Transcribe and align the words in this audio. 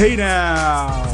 Hey 0.00 0.16
now, 0.16 1.04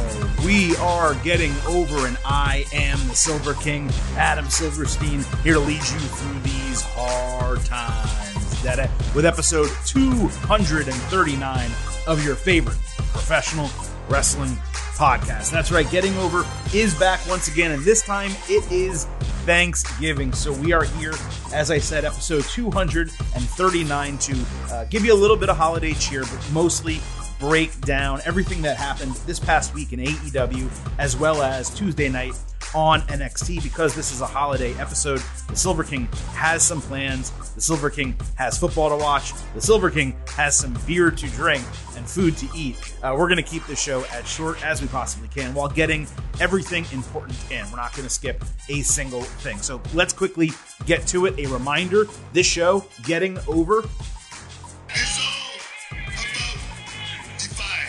we 0.45 0.77
are 0.77 1.17
getting 1.25 1.53
over, 1.67 2.07
and 2.07 2.17
I 2.25 2.67
am 2.73 2.99
the 3.09 3.17
Silver 3.17 3.55
King, 3.55 3.91
Adam 4.17 4.49
Silverstein, 4.49 5.25
here 5.43 5.55
to 5.55 5.59
lead 5.59 5.73
you 5.79 5.99
through 5.99 6.39
these 6.43 6.83
hard 6.83 7.65
times. 7.65 8.65
With 9.13 9.27
episode 9.27 9.71
239 9.87 11.71
of 12.07 12.25
your 12.25 12.37
favorite 12.37 12.77
professional 13.11 13.69
wrestling 14.09 14.57
podcast. 14.95 15.51
That's 15.51 15.73
right, 15.73 15.91
Getting 15.91 16.17
Over 16.19 16.47
is 16.73 16.95
back 16.95 17.19
once 17.29 17.49
again, 17.49 17.73
and 17.73 17.83
this 17.83 18.03
time 18.03 18.31
it 18.49 18.71
is 18.71 19.07
Thanksgiving. 19.47 20.33
So 20.33 20.53
we 20.53 20.73
are 20.73 20.85
here, 20.85 21.15
as 21.53 21.73
I 21.73 21.79
said, 21.79 22.05
episode 22.05 22.45
239 22.45 24.19
to 24.19 24.45
uh, 24.71 24.85
give 24.85 25.05
you 25.05 25.13
a 25.13 25.19
little 25.19 25.37
bit 25.37 25.49
of 25.49 25.57
holiday 25.57 25.95
cheer, 25.95 26.23
but 26.23 26.53
mostly 26.53 27.01
break 27.39 27.81
down 27.83 28.21
everything 28.25 28.63
that 28.63 28.77
happened 28.77 29.13
this 29.27 29.39
past 29.39 29.75
week 29.75 29.93
in 29.93 30.01
AEW 30.01 30.71
as 30.99 31.17
well 31.17 31.43
as 31.43 31.75
Tuesday 31.75 32.09
night 32.09 32.35
on 32.75 33.01
NXT 33.03 33.63
because 33.63 33.95
this 33.95 34.13
is 34.13 34.21
a 34.21 34.27
holiday 34.27 34.75
episode. 34.75 35.23
The 35.49 35.57
Silver 35.57 35.85
King 35.85 36.07
has 36.35 36.63
some 36.63 36.81
plans. 36.81 37.31
The 37.55 37.61
Silver 37.61 37.91
King 37.91 38.17
has 38.37 38.59
football 38.59 38.91
to 38.91 38.97
watch. 38.97 39.33
The 39.55 39.61
Silver 39.61 39.91
King 39.91 40.17
has 40.29 40.57
some 40.57 40.77
beer 40.87 41.11
to 41.11 41.27
drink 41.31 41.65
and 41.97 42.07
food 42.07 42.37
to 42.39 42.49
eat. 42.55 42.95
Uh, 43.03 43.15
we're 43.17 43.29
going 43.29 43.37
to 43.37 43.43
keep 43.43 43.65
the 43.67 43.77
show 43.77 44.05
as 44.13 44.29
short 44.29 44.65
as 44.65 44.83
we 44.83 44.89
possibly 44.89 45.29
can 45.29 45.55
while 45.55 45.69
getting 45.69 46.07
everything 46.41 46.85
important 46.93 47.39
in. 47.51 47.65
We're 47.71 47.77
not 47.77 47.93
going 47.93 48.07
to 48.07 48.13
skip 48.13 48.45
a 48.69 48.83
single 48.83 49.23
thing. 49.23 49.59
So 49.59 49.81
let's 49.95 50.13
quickly 50.13 50.51
get 50.85 51.07
to 51.09 51.27
it. 51.27 51.39
A 51.39 51.47
reminder 51.47 52.07
this 52.33 52.47
show, 52.47 52.85
Getting 53.05 53.39
Over, 53.47 53.85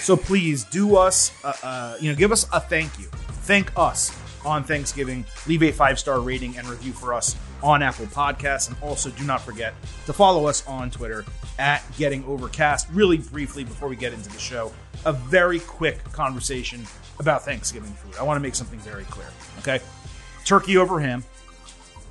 So 0.07 0.15
please 0.15 0.63
do 0.63 0.95
us, 0.95 1.33
uh, 1.43 1.51
uh, 1.61 1.97
you 1.99 2.09
know, 2.09 2.15
give 2.15 2.31
us 2.31 2.47
a 2.53 2.61
thank 2.61 2.97
you. 2.97 3.07
Thank 3.43 3.73
us 3.75 4.17
on 4.45 4.63
Thanksgiving. 4.63 5.25
Leave 5.47 5.63
a 5.63 5.71
five 5.73 5.99
star 5.99 6.21
rating 6.21 6.57
and 6.57 6.65
review 6.65 6.93
for 6.93 7.13
us 7.13 7.35
on 7.61 7.83
Apple 7.83 8.05
Podcasts. 8.05 8.69
And 8.69 8.77
also 8.81 9.09
do 9.09 9.25
not 9.25 9.41
forget 9.41 9.73
to 10.05 10.13
follow 10.13 10.45
us 10.45 10.65
on 10.65 10.91
Twitter 10.91 11.25
at 11.59 11.83
Getting 11.97 12.23
Overcast. 12.23 12.87
Really 12.89 13.17
briefly 13.17 13.65
before 13.65 13.89
we 13.89 13.97
get 13.97 14.13
into 14.13 14.29
the 14.29 14.39
show, 14.39 14.71
a 15.03 15.11
very 15.11 15.59
quick 15.59 16.01
conversation 16.13 16.87
about 17.19 17.43
Thanksgiving 17.43 17.91
food. 17.91 18.15
I 18.17 18.23
want 18.23 18.37
to 18.37 18.41
make 18.41 18.55
something 18.55 18.79
very 18.79 19.03
clear. 19.03 19.27
Okay. 19.59 19.81
Turkey 20.45 20.77
over 20.77 21.01
ham, 21.01 21.25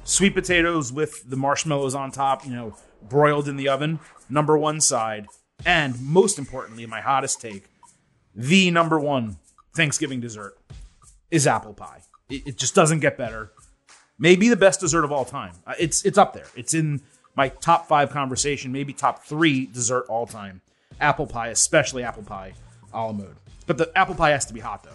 sweet 0.04 0.34
potatoes 0.34 0.92
with 0.92 1.30
the 1.30 1.36
marshmallows 1.36 1.94
on 1.94 2.10
top, 2.10 2.44
you 2.44 2.52
know, 2.52 2.76
broiled 3.08 3.48
in 3.48 3.56
the 3.56 3.70
oven, 3.70 4.00
number 4.28 4.58
one 4.58 4.82
side. 4.82 5.28
And 5.64 5.98
most 6.02 6.38
importantly, 6.38 6.84
my 6.84 7.00
hottest 7.00 7.40
take, 7.40 7.64
the 8.36 8.70
number 8.70 9.00
one 9.00 9.38
Thanksgiving 9.74 10.20
dessert 10.20 10.56
is 11.30 11.46
apple 11.46 11.74
pie. 11.74 12.02
It, 12.28 12.46
it, 12.46 12.58
just 12.58 12.74
doesn't 12.74 13.00
get 13.00 13.16
better. 13.16 13.50
Maybe 14.18 14.48
the 14.48 14.56
best 14.56 14.80
dessert 14.80 15.04
of 15.04 15.12
all 15.12 15.24
time. 15.24 15.52
Uh, 15.66 15.74
it's 15.78 16.04
it's 16.04 16.18
up 16.18 16.34
there. 16.34 16.46
It's 16.54 16.74
in 16.74 17.00
my 17.34 17.48
top 17.48 17.88
five 17.88 18.10
conversation, 18.10 18.72
maybe 18.72 18.92
top 18.92 19.24
three 19.24 19.66
dessert 19.66 20.06
all 20.08 20.26
time. 20.26 20.60
Apple 21.00 21.26
pie, 21.26 21.48
especially 21.48 22.02
apple 22.02 22.22
pie 22.22 22.54
a 22.92 23.04
la 23.04 23.12
mode. 23.12 23.36
But 23.66 23.78
the 23.78 23.90
apple 23.96 24.14
pie 24.14 24.30
has 24.30 24.44
to 24.46 24.54
be 24.54 24.60
hot 24.60 24.84
though. 24.84 24.90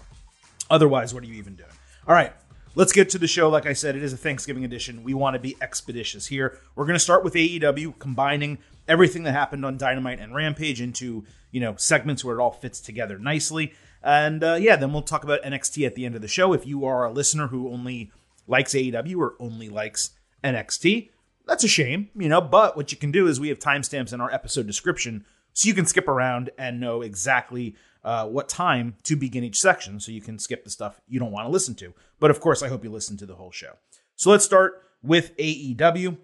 Otherwise, 0.70 1.14
what 1.14 1.24
are 1.24 1.28
you 1.28 1.36
even 1.36 1.56
doing? 1.56 1.70
All 2.08 2.16
right, 2.16 2.34
let's 2.76 2.92
get 2.92 3.10
to 3.10 3.18
the 3.18 3.28
show. 3.28 3.50
Like 3.50 3.66
I 3.66 3.74
said, 3.74 3.96
it 3.96 4.04
is 4.04 4.14
a 4.14 4.18
Thanksgiving 4.18 4.64
edition. 4.64 5.04
We 5.04 5.14
want 5.14 5.36
to 5.36 5.40
be 5.40 5.58
expeditious 5.62 6.28
here. 6.28 6.58
We're 6.76 6.86
going 6.86 6.96
to 6.96 7.00
start 7.00 7.24
with 7.24 7.34
AEW, 7.34 8.00
combining 8.00 8.60
everything 8.88 9.24
that 9.24 9.34
happened 9.34 9.66
on 9.66 9.78
Dynamite 9.78 10.20
and 10.20 10.34
Rampage 10.34 10.82
into 10.82 11.26
you 11.52 11.60
know 11.60 11.76
segments 11.78 12.24
where 12.24 12.38
it 12.38 12.42
all 12.42 12.52
fits 12.52 12.80
together 12.80 13.18
nicely. 13.18 13.74
And 14.04 14.44
uh, 14.44 14.58
yeah, 14.60 14.76
then 14.76 14.94
we'll 14.94 15.04
talk 15.04 15.24
about 15.24 15.44
NXT 15.44 15.86
at 15.86 15.96
the 15.96 16.06
end 16.06 16.16
of 16.16 16.22
the 16.22 16.28
show. 16.28 16.54
If 16.54 16.66
you 16.66 16.86
are 16.86 17.06
a 17.06 17.12
listener 17.12 17.48
who 17.48 17.70
only 17.70 18.12
likes 18.48 18.74
AEW 18.74 19.18
or 19.18 19.36
only 19.40 19.70
likes 19.70 20.12
NXT, 20.44 21.10
that's 21.46 21.64
a 21.64 21.68
shame, 21.68 22.10
you 22.16 22.30
know. 22.30 22.42
But 22.42 22.76
what 22.76 22.92
you 22.92 22.98
can 22.98 23.12
do 23.12 23.28
is 23.28 23.40
we 23.40 23.50
have 23.50 23.60
timestamps 23.60 24.14
in 24.14 24.22
our 24.22 24.32
episode 24.32 24.66
description, 24.66 25.26
so 25.54 25.68
you 25.68 25.74
can 25.74 25.86
skip 25.86 26.08
around 26.08 26.50
and 26.58 26.80
know 26.80 27.02
exactly 27.02 27.76
uh, 28.04 28.28
what 28.28 28.50
time 28.50 28.96
to 29.04 29.16
begin 29.16 29.44
each 29.44 29.60
section, 29.60 30.00
so 30.00 30.12
you 30.12 30.22
can 30.22 30.40
skip 30.40 30.64
the 30.64 30.70
stuff 30.70 31.02
you 31.08 31.20
don't 31.20 31.32
want 31.32 31.46
to 31.46 31.52
listen 31.52 31.76
to. 31.76 31.94
But 32.20 32.32
of 32.32 32.40
course, 32.40 32.64
I 32.64 32.68
hope 32.68 32.84
you 32.84 32.90
listen 32.90 33.18
to 33.18 33.26
the 33.26 33.36
whole 33.36 33.52
show. 33.52 33.74
So 34.16 34.30
let's 34.32 34.46
start 34.46 34.84
with 35.04 35.36
AEW 35.38 36.18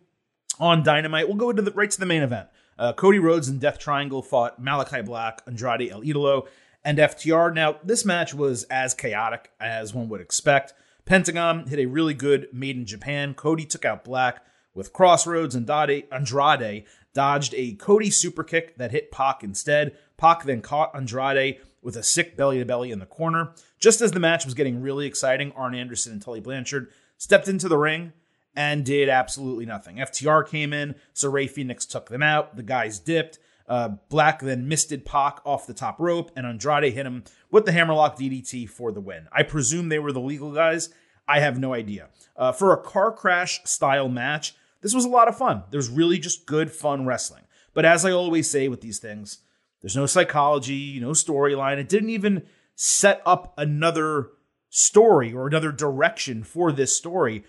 on 0.60 0.84
Dynamite. 0.84 1.28
We'll 1.28 1.38
go 1.38 1.50
into 1.50 1.62
the, 1.62 1.72
right 1.72 1.90
to 1.90 2.00
the 2.00 2.06
main 2.06 2.24
event. 2.24 2.48
Uh, 2.78 2.94
Cody 2.94 3.20
Rhodes 3.20 3.48
and 3.48 3.60
Death 3.60 3.80
Triangle 3.80 4.22
fought 4.22 4.62
Malakai 4.62 5.04
Black, 5.06 5.42
Andrade 5.48 5.92
El 5.92 6.02
Idolo, 6.02 6.48
and 6.84 6.98
FTR. 6.98 7.54
Now, 7.54 7.78
this 7.84 8.06
match 8.06 8.34
was 8.34 8.64
as 8.66 8.94
chaotic 8.94 9.52
as 9.60 9.94
one 9.94 10.10
would 10.10 10.22
expect. 10.22 10.74
Pentagon 11.06 11.68
hit 11.68 11.80
a 11.80 11.86
really 11.86 12.14
good 12.14 12.48
made 12.52 12.76
in 12.76 12.86
Japan. 12.86 13.34
Cody 13.34 13.66
took 13.66 13.86
out 13.86 14.04
Black 14.04 14.44
with 14.74 14.94
Crossroads, 14.94 15.56
and 15.56 15.68
Andrade 15.68 16.86
dodged 17.18 17.56
a 17.58 17.74
Cody 17.74 18.12
super 18.12 18.44
kick 18.44 18.78
that 18.78 18.92
hit 18.92 19.10
Pac 19.10 19.44
instead. 19.44 19.98
Pac 20.18 20.44
then 20.44 20.62
caught 20.62 20.96
Andrade 20.96 21.60
with 21.82 21.98
a 21.98 22.04
sick 22.04 22.38
belly 22.38 22.60
to 22.60 22.66
belly 22.66 22.92
in 22.92 23.00
the 23.00 23.08
corner. 23.08 23.54
Just 23.80 24.02
as 24.02 24.12
the 24.12 24.20
match 24.20 24.46
was 24.46 24.54
getting 24.54 24.84
really 24.84 25.08
exciting, 25.08 25.52
Arn 25.54 25.74
Anderson 25.74 26.14
and 26.14 26.22
Tully 26.22 26.42
Blanchard 26.42 26.92
stepped 27.18 27.48
into 27.48 27.68
the 27.68 27.78
ring 27.80 28.14
and 28.56 28.86
did 28.86 29.10
absolutely 29.10 29.66
nothing. 29.66 29.96
FTR 29.96 30.48
came 30.48 30.74
in, 30.74 30.94
so 31.12 31.28
Rey 31.28 31.48
Fenix 31.48 31.88
took 31.88 32.08
them 32.08 32.22
out. 32.22 32.56
The 32.56 32.62
guys 32.62 33.00
dipped. 33.00 33.40
Uh, 33.68 33.96
Black 34.10 34.40
then 34.40 34.68
misted 34.68 35.04
Pac 35.04 35.42
off 35.44 35.66
the 35.66 35.74
top 35.74 36.00
rope, 36.00 36.30
and 36.36 36.46
Andrade 36.46 36.94
hit 36.94 37.08
him 37.08 37.24
with 37.50 37.66
the 37.66 37.72
hammerlock 37.72 38.20
DDT 38.20 38.70
for 38.70 38.92
the 38.92 39.02
win. 39.02 39.28
I 39.32 39.42
presume 39.42 39.90
they 39.90 39.98
were 39.98 40.12
the 40.12 40.20
legal 40.20 40.52
guys. 40.52 40.90
I 41.28 41.40
have 41.40 41.58
no 41.58 41.74
idea. 41.74 42.10
Uh, 42.36 42.52
for 42.52 42.74
a 42.74 42.78
car 42.78 43.12
crash 43.12 43.60
style 43.64 44.08
match, 44.08 44.54
this 44.82 44.94
was 44.94 45.06
a 45.06 45.10
lot 45.10 45.28
of 45.28 45.38
fun. 45.38 45.64
There's 45.72 45.90
really 45.90 46.20
just 46.20 46.46
good, 46.46 46.72
fun 46.72 47.06
wrestling. 47.06 47.44
But 47.74 47.86
as 47.86 48.06
I 48.06 48.12
always 48.12 48.50
say 48.50 48.68
with 48.68 48.82
these 48.82 49.00
things, 49.00 49.40
there's 49.82 49.96
no 49.96 50.06
psychology, 50.06 51.00
no 51.00 51.12
storyline. 51.12 51.78
It 51.78 51.90
didn't 51.90 52.10
even 52.10 52.44
set 52.76 53.22
up 53.26 53.54
another 53.58 54.30
story 54.70 55.34
or 55.34 55.48
another 55.48 55.72
direction 55.72 56.44
for 56.44 56.72
this 56.72 56.96
story 56.96 57.44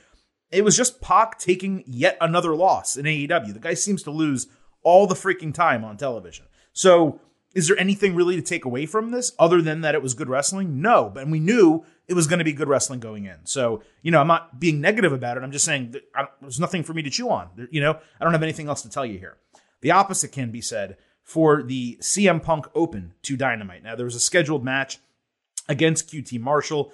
it 0.50 0.64
was 0.64 0.76
just 0.76 1.00
Pac 1.00 1.38
taking 1.38 1.84
yet 1.86 2.16
another 2.20 2.54
loss 2.54 2.96
in 2.96 3.04
AEW. 3.04 3.52
The 3.52 3.60
guy 3.60 3.74
seems 3.74 4.02
to 4.04 4.10
lose 4.10 4.46
all 4.82 5.06
the 5.06 5.14
freaking 5.14 5.52
time 5.52 5.84
on 5.84 5.96
television. 5.96 6.46
So, 6.72 7.20
is 7.54 7.68
there 7.68 7.78
anything 7.78 8.14
really 8.14 8.36
to 8.36 8.42
take 8.42 8.64
away 8.64 8.86
from 8.86 9.10
this 9.10 9.32
other 9.38 9.62
than 9.62 9.80
that 9.80 9.94
it 9.94 10.02
was 10.02 10.14
good 10.14 10.28
wrestling? 10.28 10.80
No, 10.80 11.10
but 11.12 11.26
we 11.28 11.40
knew 11.40 11.84
it 12.06 12.14
was 12.14 12.26
going 12.26 12.38
to 12.38 12.44
be 12.44 12.52
good 12.52 12.68
wrestling 12.68 13.00
going 13.00 13.24
in. 13.24 13.38
So, 13.44 13.82
you 14.02 14.10
know, 14.10 14.20
I'm 14.20 14.26
not 14.26 14.60
being 14.60 14.80
negative 14.80 15.12
about 15.12 15.36
it. 15.36 15.42
I'm 15.42 15.52
just 15.52 15.64
saying 15.64 15.94
there's 16.40 16.60
nothing 16.60 16.82
for 16.82 16.94
me 16.94 17.02
to 17.02 17.10
chew 17.10 17.30
on. 17.30 17.68
You 17.70 17.80
know, 17.80 17.98
I 18.20 18.24
don't 18.24 18.32
have 18.32 18.42
anything 18.42 18.68
else 18.68 18.82
to 18.82 18.90
tell 18.90 19.06
you 19.06 19.18
here. 19.18 19.38
The 19.80 19.90
opposite 19.90 20.32
can 20.32 20.50
be 20.50 20.60
said 20.60 20.96
for 21.22 21.62
the 21.62 21.98
CM 22.00 22.42
Punk 22.42 22.66
Open 22.74 23.14
to 23.22 23.36
Dynamite. 23.36 23.82
Now, 23.82 23.96
there 23.96 24.06
was 24.06 24.14
a 24.14 24.20
scheduled 24.20 24.64
match 24.64 24.98
against 25.68 26.10
QT 26.10 26.40
Marshall. 26.40 26.92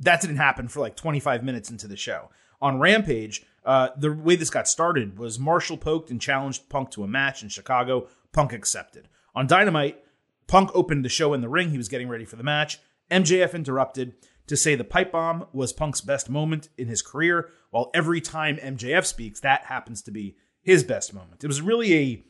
That 0.00 0.20
didn't 0.20 0.36
happen 0.36 0.68
for 0.68 0.80
like 0.80 0.96
25 0.96 1.42
minutes 1.42 1.70
into 1.70 1.88
the 1.88 1.96
show 1.96 2.30
on 2.60 2.78
Rampage, 2.78 3.44
uh, 3.64 3.88
the 3.96 4.12
way 4.12 4.36
this 4.36 4.50
got 4.50 4.68
started 4.68 5.18
was 5.18 5.38
Marshall 5.38 5.76
poked 5.76 6.10
and 6.10 6.20
challenged 6.20 6.68
Punk 6.68 6.90
to 6.92 7.04
a 7.04 7.08
match 7.08 7.42
in 7.42 7.48
Chicago. 7.48 8.08
Punk 8.32 8.52
accepted. 8.52 9.08
On 9.36 9.46
Dynamite, 9.46 10.02
Punk 10.48 10.70
opened 10.74 11.04
the 11.04 11.10
show 11.10 11.34
in 11.34 11.42
the 11.42 11.48
ring. 11.48 11.70
He 11.70 11.76
was 11.76 11.90
getting 11.90 12.08
ready 12.08 12.24
for 12.24 12.36
the 12.36 12.42
match. 12.42 12.78
MJF 13.10 13.52
interrupted 13.54 14.14
to 14.46 14.56
say 14.56 14.74
the 14.74 14.82
pipe 14.82 15.12
bomb 15.12 15.46
was 15.52 15.74
Punk's 15.74 16.00
best 16.00 16.30
moment 16.30 16.70
in 16.78 16.88
his 16.88 17.02
career, 17.02 17.50
while 17.70 17.90
every 17.92 18.20
time 18.20 18.56
MJF 18.56 19.04
speaks, 19.04 19.40
that 19.40 19.66
happens 19.66 20.00
to 20.02 20.10
be 20.10 20.36
his 20.62 20.82
best 20.82 21.12
moment. 21.12 21.44
It 21.44 21.48
was 21.48 21.60
really 21.60 21.94
a 21.94 22.24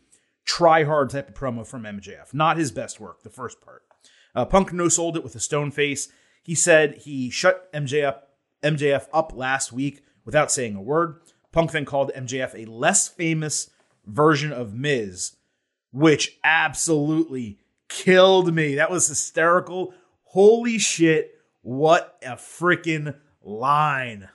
try 0.44 0.82
hard 0.82 1.11
type 1.11 1.29
of 1.29 1.35
promo 1.35 1.64
from 1.64 1.85
MJF, 1.85 2.35
not 2.35 2.56
his 2.56 2.73
best 2.73 2.99
work, 2.99 3.23
the 3.23 3.31
first 3.31 3.61
part. 3.61 3.82
Uh, 4.35 4.44
Punk 4.44 4.73
no 4.73 4.88
sold 4.88 5.17
it 5.17 5.23
with 5.23 5.37
a 5.37 5.41
stone 5.41 5.70
face. 5.70 6.08
He 6.43 6.55
said 6.55 6.99
he 6.99 7.31
shut 7.31 7.73
MJF, 7.73 8.19
MJF 8.62 9.06
up 9.12 9.32
last 9.35 9.73
week 9.73 10.03
without 10.25 10.50
saying 10.50 10.75
a 10.75 10.82
word. 10.82 11.20
Punk 11.53 11.70
then 11.70 11.85
called 11.85 12.11
MJF 12.17 12.55
a 12.55 12.70
less 12.70 13.06
famous 13.06 13.70
version 14.05 14.53
of 14.53 14.75
Miz, 14.75 15.37
which 15.93 16.38
absolutely 16.44 17.59
killed 17.88 18.55
me. 18.55 18.75
That 18.75 18.91
was 18.91 19.09
hysterical. 19.09 19.94
Holy 20.25 20.79
shit. 20.79 21.33
What 21.62 22.19
a 22.23 22.33
freaking 22.33 23.17
line. 23.43 24.29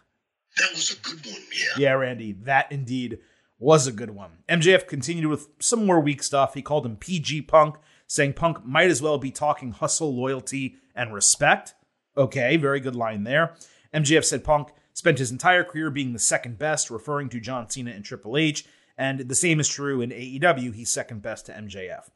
That 0.57 0.71
was 0.71 0.91
a 0.91 0.99
good 1.01 1.25
one, 1.25 1.41
yeah. 1.53 1.73
Yeah, 1.77 1.93
Randy, 1.93 2.33
that 2.43 2.71
indeed 2.71 3.19
was 3.57 3.87
a 3.87 3.91
good 3.91 4.09
one. 4.09 4.39
MJF 4.49 4.87
continued 4.87 5.27
with 5.27 5.47
some 5.59 5.85
more 5.85 5.99
weak 5.99 6.23
stuff. 6.23 6.55
He 6.55 6.61
called 6.61 6.85
him 6.85 6.97
PG 6.97 7.43
Punk, 7.43 7.75
saying 8.07 8.33
Punk 8.33 8.65
might 8.65 8.89
as 8.89 9.01
well 9.01 9.17
be 9.17 9.31
talking 9.31 9.71
hustle, 9.71 10.13
loyalty, 10.13 10.75
and 10.95 11.13
respect. 11.13 11.73
Okay, 12.17 12.57
very 12.57 12.79
good 12.79 12.95
line 12.95 13.23
there. 13.23 13.53
MJF 13.93 14.25
said 14.25 14.43
Punk 14.43 14.69
spent 14.93 15.19
his 15.19 15.31
entire 15.31 15.63
career 15.63 15.89
being 15.89 16.11
the 16.11 16.19
second 16.19 16.57
best, 16.57 16.89
referring 16.89 17.29
to 17.29 17.39
John 17.39 17.69
Cena 17.69 17.91
and 17.91 18.03
Triple 18.03 18.35
H, 18.35 18.65
and 19.01 19.21
the 19.21 19.33
same 19.33 19.59
is 19.59 19.67
true 19.67 19.99
in 19.99 20.11
AEW. 20.11 20.75
He's 20.75 20.91
second 20.91 21.23
best 21.23 21.47
to 21.47 21.53
MJF. 21.53 22.11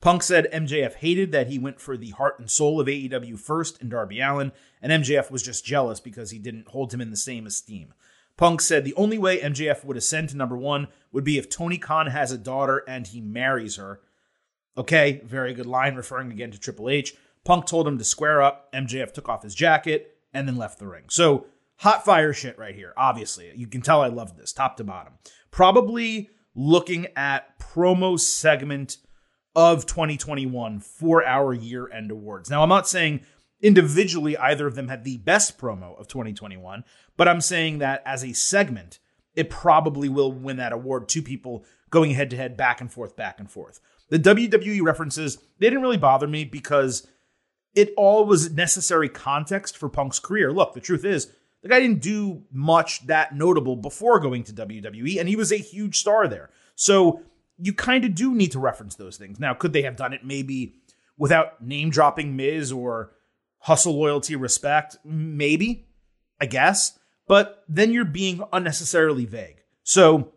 Punk 0.00 0.22
said 0.22 0.50
MJF 0.50 0.94
hated 0.94 1.32
that 1.32 1.48
he 1.48 1.58
went 1.58 1.82
for 1.82 1.98
the 1.98 2.12
heart 2.12 2.38
and 2.38 2.50
soul 2.50 2.80
of 2.80 2.86
AEW 2.86 3.38
first 3.38 3.82
in 3.82 3.90
Darby 3.90 4.20
Allin, 4.20 4.52
and 4.80 4.90
MJF 4.90 5.30
was 5.30 5.42
just 5.42 5.66
jealous 5.66 6.00
because 6.00 6.30
he 6.30 6.38
didn't 6.38 6.68
hold 6.68 6.94
him 6.94 7.02
in 7.02 7.10
the 7.10 7.16
same 7.18 7.46
esteem. 7.46 7.92
Punk 8.38 8.62
said 8.62 8.86
the 8.86 8.94
only 8.94 9.18
way 9.18 9.38
MJF 9.38 9.84
would 9.84 9.98
ascend 9.98 10.30
to 10.30 10.36
number 10.38 10.56
one 10.56 10.88
would 11.12 11.24
be 11.24 11.36
if 11.36 11.50
Tony 11.50 11.76
Khan 11.76 12.06
has 12.06 12.32
a 12.32 12.38
daughter 12.38 12.84
and 12.88 13.06
he 13.06 13.20
marries 13.20 13.76
her. 13.76 14.00
Okay, 14.78 15.20
very 15.26 15.52
good 15.52 15.66
line, 15.66 15.94
referring 15.94 16.32
again 16.32 16.52
to 16.52 16.58
Triple 16.58 16.88
H. 16.88 17.14
Punk 17.44 17.66
told 17.66 17.86
him 17.86 17.98
to 17.98 18.04
square 18.04 18.40
up. 18.40 18.72
MJF 18.72 19.12
took 19.12 19.28
off 19.28 19.42
his 19.42 19.54
jacket 19.54 20.16
and 20.32 20.48
then 20.48 20.56
left 20.56 20.78
the 20.78 20.86
ring. 20.86 21.04
So, 21.10 21.48
hot 21.76 22.02
fire 22.02 22.32
shit 22.32 22.58
right 22.58 22.74
here, 22.74 22.94
obviously. 22.96 23.52
You 23.54 23.66
can 23.66 23.82
tell 23.82 24.00
I 24.00 24.08
loved 24.08 24.38
this, 24.38 24.54
top 24.54 24.78
to 24.78 24.84
bottom. 24.84 25.14
Probably 25.50 26.30
looking 26.54 27.06
at 27.16 27.58
promo 27.58 28.18
segment 28.18 28.96
of 29.54 29.86
2021 29.86 30.80
for 30.80 31.24
our 31.24 31.52
year 31.52 31.90
end 31.90 32.10
awards. 32.10 32.50
Now, 32.50 32.62
I'm 32.62 32.68
not 32.68 32.88
saying 32.88 33.20
individually 33.60 34.36
either 34.36 34.66
of 34.66 34.74
them 34.74 34.88
had 34.88 35.04
the 35.04 35.18
best 35.18 35.58
promo 35.58 35.98
of 35.98 36.08
2021, 36.08 36.84
but 37.16 37.28
I'm 37.28 37.40
saying 37.40 37.78
that 37.78 38.02
as 38.06 38.24
a 38.24 38.32
segment, 38.32 38.98
it 39.34 39.50
probably 39.50 40.08
will 40.08 40.32
win 40.32 40.56
that 40.56 40.72
award. 40.72 41.08
Two 41.08 41.22
people 41.22 41.64
going 41.90 42.12
head 42.12 42.30
to 42.30 42.36
head, 42.36 42.56
back 42.56 42.80
and 42.80 42.90
forth, 42.90 43.16
back 43.16 43.38
and 43.38 43.50
forth. 43.50 43.80
The 44.08 44.18
WWE 44.18 44.82
references, 44.82 45.38
they 45.58 45.66
didn't 45.66 45.82
really 45.82 45.96
bother 45.96 46.26
me 46.26 46.44
because 46.44 47.06
it 47.74 47.92
all 47.96 48.24
was 48.24 48.52
necessary 48.52 49.08
context 49.08 49.76
for 49.76 49.88
Punk's 49.88 50.18
career. 50.18 50.52
Look, 50.52 50.74
the 50.74 50.80
truth 50.80 51.04
is, 51.04 51.32
the 51.62 51.68
guy 51.68 51.80
didn't 51.80 52.00
do 52.00 52.42
much 52.52 53.06
that 53.06 53.34
notable 53.34 53.76
before 53.76 54.20
going 54.20 54.44
to 54.44 54.52
WWE, 54.52 55.18
and 55.18 55.28
he 55.28 55.36
was 55.36 55.52
a 55.52 55.56
huge 55.56 55.98
star 55.98 56.26
there. 56.26 56.50
So 56.74 57.22
you 57.58 57.74
kind 57.74 58.04
of 58.04 58.14
do 58.14 58.34
need 58.34 58.52
to 58.52 58.58
reference 58.58 58.94
those 58.94 59.16
things. 59.16 59.38
Now, 59.38 59.54
could 59.54 59.72
they 59.72 59.82
have 59.82 59.96
done 59.96 60.12
it 60.12 60.24
maybe 60.24 60.74
without 61.18 61.62
name 61.62 61.90
dropping 61.90 62.36
Miz 62.36 62.72
or 62.72 63.12
hustle, 63.58 63.98
loyalty, 63.98 64.36
respect? 64.36 64.96
Maybe, 65.04 65.86
I 66.40 66.46
guess. 66.46 66.98
But 67.28 67.64
then 67.68 67.92
you're 67.92 68.04
being 68.04 68.42
unnecessarily 68.52 69.26
vague. 69.26 69.62
So 69.82 70.32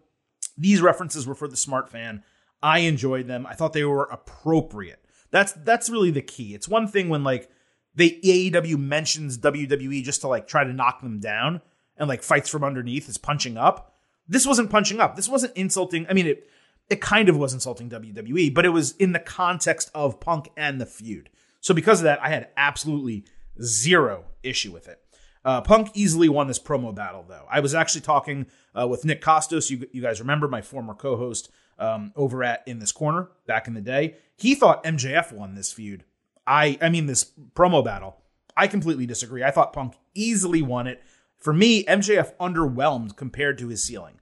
these 0.57 0.81
references 0.81 1.25
were 1.25 1.35
for 1.35 1.47
the 1.47 1.57
smart 1.57 1.89
fan. 1.89 2.23
I 2.61 2.79
enjoyed 2.79 3.27
them. 3.27 3.45
I 3.45 3.55
thought 3.55 3.73
they 3.73 3.83
were 3.83 4.03
appropriate. 4.05 5.03
That's 5.31 5.53
that's 5.53 5.89
really 5.89 6.11
the 6.11 6.21
key. 6.21 6.53
It's 6.53 6.67
one 6.67 6.87
thing 6.87 7.09
when 7.09 7.23
like 7.23 7.49
the 7.95 8.19
AEW 8.23 8.77
mentions 8.77 9.37
WWE 9.37 10.03
just 10.03 10.21
to 10.21 10.27
like 10.27 10.47
try 10.47 10.63
to 10.63 10.73
knock 10.73 11.01
them 11.01 11.19
down 11.19 11.61
and 11.97 12.09
like 12.09 12.23
fights 12.23 12.49
from 12.49 12.63
underneath 12.63 13.07
is 13.07 13.17
punching 13.17 13.57
up. 13.57 13.93
This 14.27 14.45
wasn't 14.45 14.69
punching 14.69 14.99
up. 14.99 15.15
This 15.15 15.29
wasn't 15.29 15.55
insulting. 15.55 16.07
I 16.09 16.13
mean, 16.13 16.27
it 16.27 16.49
it 16.89 17.01
kind 17.01 17.29
of 17.29 17.37
was 17.37 17.53
insulting 17.53 17.89
WWE, 17.89 18.53
but 18.53 18.65
it 18.65 18.69
was 18.69 18.91
in 18.97 19.13
the 19.13 19.19
context 19.19 19.89
of 19.93 20.19
Punk 20.19 20.49
and 20.57 20.81
the 20.81 20.85
feud. 20.85 21.29
So 21.61 21.73
because 21.73 21.99
of 21.99 22.05
that, 22.05 22.21
I 22.21 22.29
had 22.29 22.49
absolutely 22.57 23.25
zero 23.61 24.25
issue 24.43 24.71
with 24.71 24.87
it. 24.87 24.99
Uh, 25.45 25.61
Punk 25.61 25.91
easily 25.93 26.29
won 26.29 26.47
this 26.47 26.59
promo 26.59 26.93
battle, 26.93 27.25
though. 27.27 27.45
I 27.49 27.59
was 27.59 27.73
actually 27.73 28.01
talking 28.01 28.47
uh, 28.79 28.87
with 28.87 29.05
Nick 29.05 29.21
Kostos. 29.21 29.69
You, 29.69 29.87
you 29.91 30.01
guys 30.01 30.19
remember 30.19 30.47
my 30.47 30.61
former 30.61 30.93
co-host 30.93 31.49
um, 31.79 32.13
over 32.15 32.43
at 32.43 32.63
In 32.65 32.79
This 32.79 32.91
Corner 32.91 33.29
back 33.45 33.67
in 33.67 33.73
the 33.73 33.81
day. 33.81 34.15
He 34.37 34.55
thought 34.55 34.83
MJF 34.83 35.31
won 35.33 35.55
this 35.55 35.71
feud. 35.71 36.05
I, 36.45 36.77
I 36.81 36.89
mean 36.89 37.05
this 37.05 37.31
promo 37.53 37.83
battle. 37.83 38.17
I 38.55 38.67
completely 38.67 39.05
disagree. 39.05 39.43
I 39.43 39.51
thought 39.51 39.73
Punk 39.73 39.95
easily 40.13 40.61
won 40.61 40.87
it. 40.87 41.01
For 41.37 41.53
me, 41.53 41.83
MJF 41.85 42.35
underwhelmed 42.37 43.15
compared 43.15 43.57
to 43.57 43.67
his 43.67 43.83
ceiling 43.83 44.19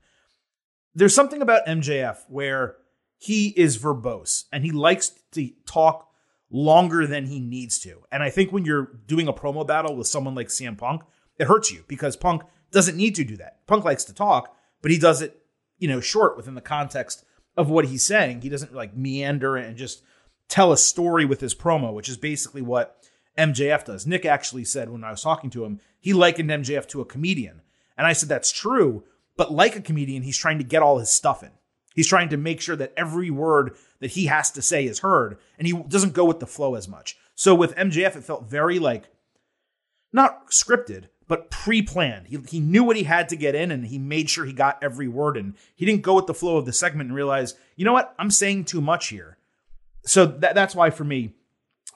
there's 0.94 1.16
something 1.16 1.42
about 1.42 1.66
MJF 1.66 2.18
where 2.28 2.78
he 3.18 3.50
is 3.50 3.78
verbose 3.78 4.46
and 4.52 4.64
he 4.64 4.72
likes 4.72 5.10
to 5.32 5.50
talk 5.66 6.10
longer 6.50 7.08
than 7.08 7.28
he 7.28 7.40
needs 7.40 7.80
to. 7.80 8.04
And 8.12 8.22
I 8.22 8.30
think 8.30 8.52
when 8.52 8.66
you're 8.66 9.00
doing 9.08 9.28
a 9.28 9.34
promo 9.34 9.66
battle 9.66 9.96
with 9.96 10.08
someone 10.08 10.36
like 10.36 10.48
CM 10.48 10.78
Punk, 10.78 11.04
it 11.38 11.48
hurts 11.48 11.72
you 11.72 11.86
because 11.88 12.18
Punk 12.18 12.44
doesn't 12.72 12.98
need 12.98 13.16
to 13.16 13.24
do 13.24 13.38
that. 13.38 13.66
Punk 13.68 13.86
likes 13.86 14.04
to 14.06 14.14
talk, 14.14 14.56
but 14.82 14.92
he 14.92 14.98
does 14.98 15.22
it, 15.22 15.42
you 15.78 15.88
know, 15.88 16.00
short 16.00 16.36
within 16.36 16.56
the 16.56 16.62
context 16.62 17.24
of 17.56 17.70
what 17.70 17.86
he's 17.86 18.04
saying. 18.04 18.42
He 18.42 18.50
doesn't 18.50 18.74
like 18.74 18.96
meander 18.96 19.56
and 19.56 19.78
just 19.78 20.04
tell 20.52 20.74
a 20.74 20.78
story 20.78 21.24
with 21.24 21.40
his 21.40 21.56
promo, 21.56 21.94
which 21.94 22.10
is 22.10 22.18
basically 22.18 22.62
what 22.62 22.98
MJF 23.38 23.86
does. 23.86 24.06
Nick 24.06 24.26
actually 24.26 24.66
said 24.66 24.90
when 24.90 25.04
I 25.04 25.10
was 25.10 25.22
talking 25.22 25.50
to 25.52 25.64
him, 25.64 25.80
he 26.00 26.14
likened 26.14 26.50
MJF 26.50 26.88
to 26.90 27.02
a 27.02 27.06
comedian. 27.06 27.62
And 27.98 28.06
I 28.06 28.14
said, 28.14 28.30
that's 28.30 28.52
true, 28.52 29.04
but 29.38 29.54
like 29.54 29.76
a 29.76 29.82
comedian, 29.82 30.24
he's 30.24 30.38
trying 30.38 30.58
to 30.58 30.64
get 30.64 30.84
all 30.84 31.00
his 31.00 31.10
stuff 31.10 31.42
in. 31.42 31.52
He's 31.96 32.08
trying 32.08 32.30
to 32.30 32.38
make 32.38 32.62
sure 32.62 32.76
that 32.76 32.94
every 32.98 33.30
word 33.30 33.76
that 34.00 34.12
he 34.12 34.26
has 34.26 34.52
to 34.52 34.62
say 34.62 34.86
is 34.86 35.00
heard, 35.00 35.38
and 35.58 35.68
he 35.68 35.74
doesn't 35.74 36.14
go 36.14 36.26
with 36.26 36.40
the 36.40 36.48
flow 36.48 36.76
as 36.76 36.88
much. 36.88 37.18
So 37.36 37.56
with 37.56 37.76
MJF, 37.76 38.16
it 38.16 38.24
felt 38.24 38.50
very 38.50 38.80
like 38.80 39.06
not 40.14 40.50
scripted, 40.50 41.06
but 41.28 41.50
pre-planned. 41.50 42.28
He, 42.28 42.38
he 42.48 42.60
knew 42.60 42.84
what 42.84 42.98
he 42.98 43.04
had 43.04 43.30
to 43.30 43.36
get 43.36 43.56
in, 43.56 43.72
and 43.72 43.86
he 43.86 43.98
made 43.98 44.30
sure 44.30 44.46
he 44.46 44.54
got 44.54 44.82
every 44.84 45.08
word 45.08 45.38
in. 45.38 45.56
He 45.76 45.86
didn't 45.86 46.02
go 46.02 46.16
with 46.16 46.28
the 46.28 46.34
flow 46.34 46.58
of 46.58 46.66
the 46.66 46.74
segment 46.74 47.08
and 47.08 47.16
realize, 47.16 47.56
you 47.76 47.86
know 47.86 47.94
what, 47.94 48.14
I'm 48.20 48.32
saying 48.32 48.66
too 48.66 48.82
much 48.82 49.10
here. 49.10 49.38
So 50.04 50.26
that, 50.26 50.56
that's 50.56 50.76
why 50.76 50.90
for 50.90 51.04
me, 51.04 51.36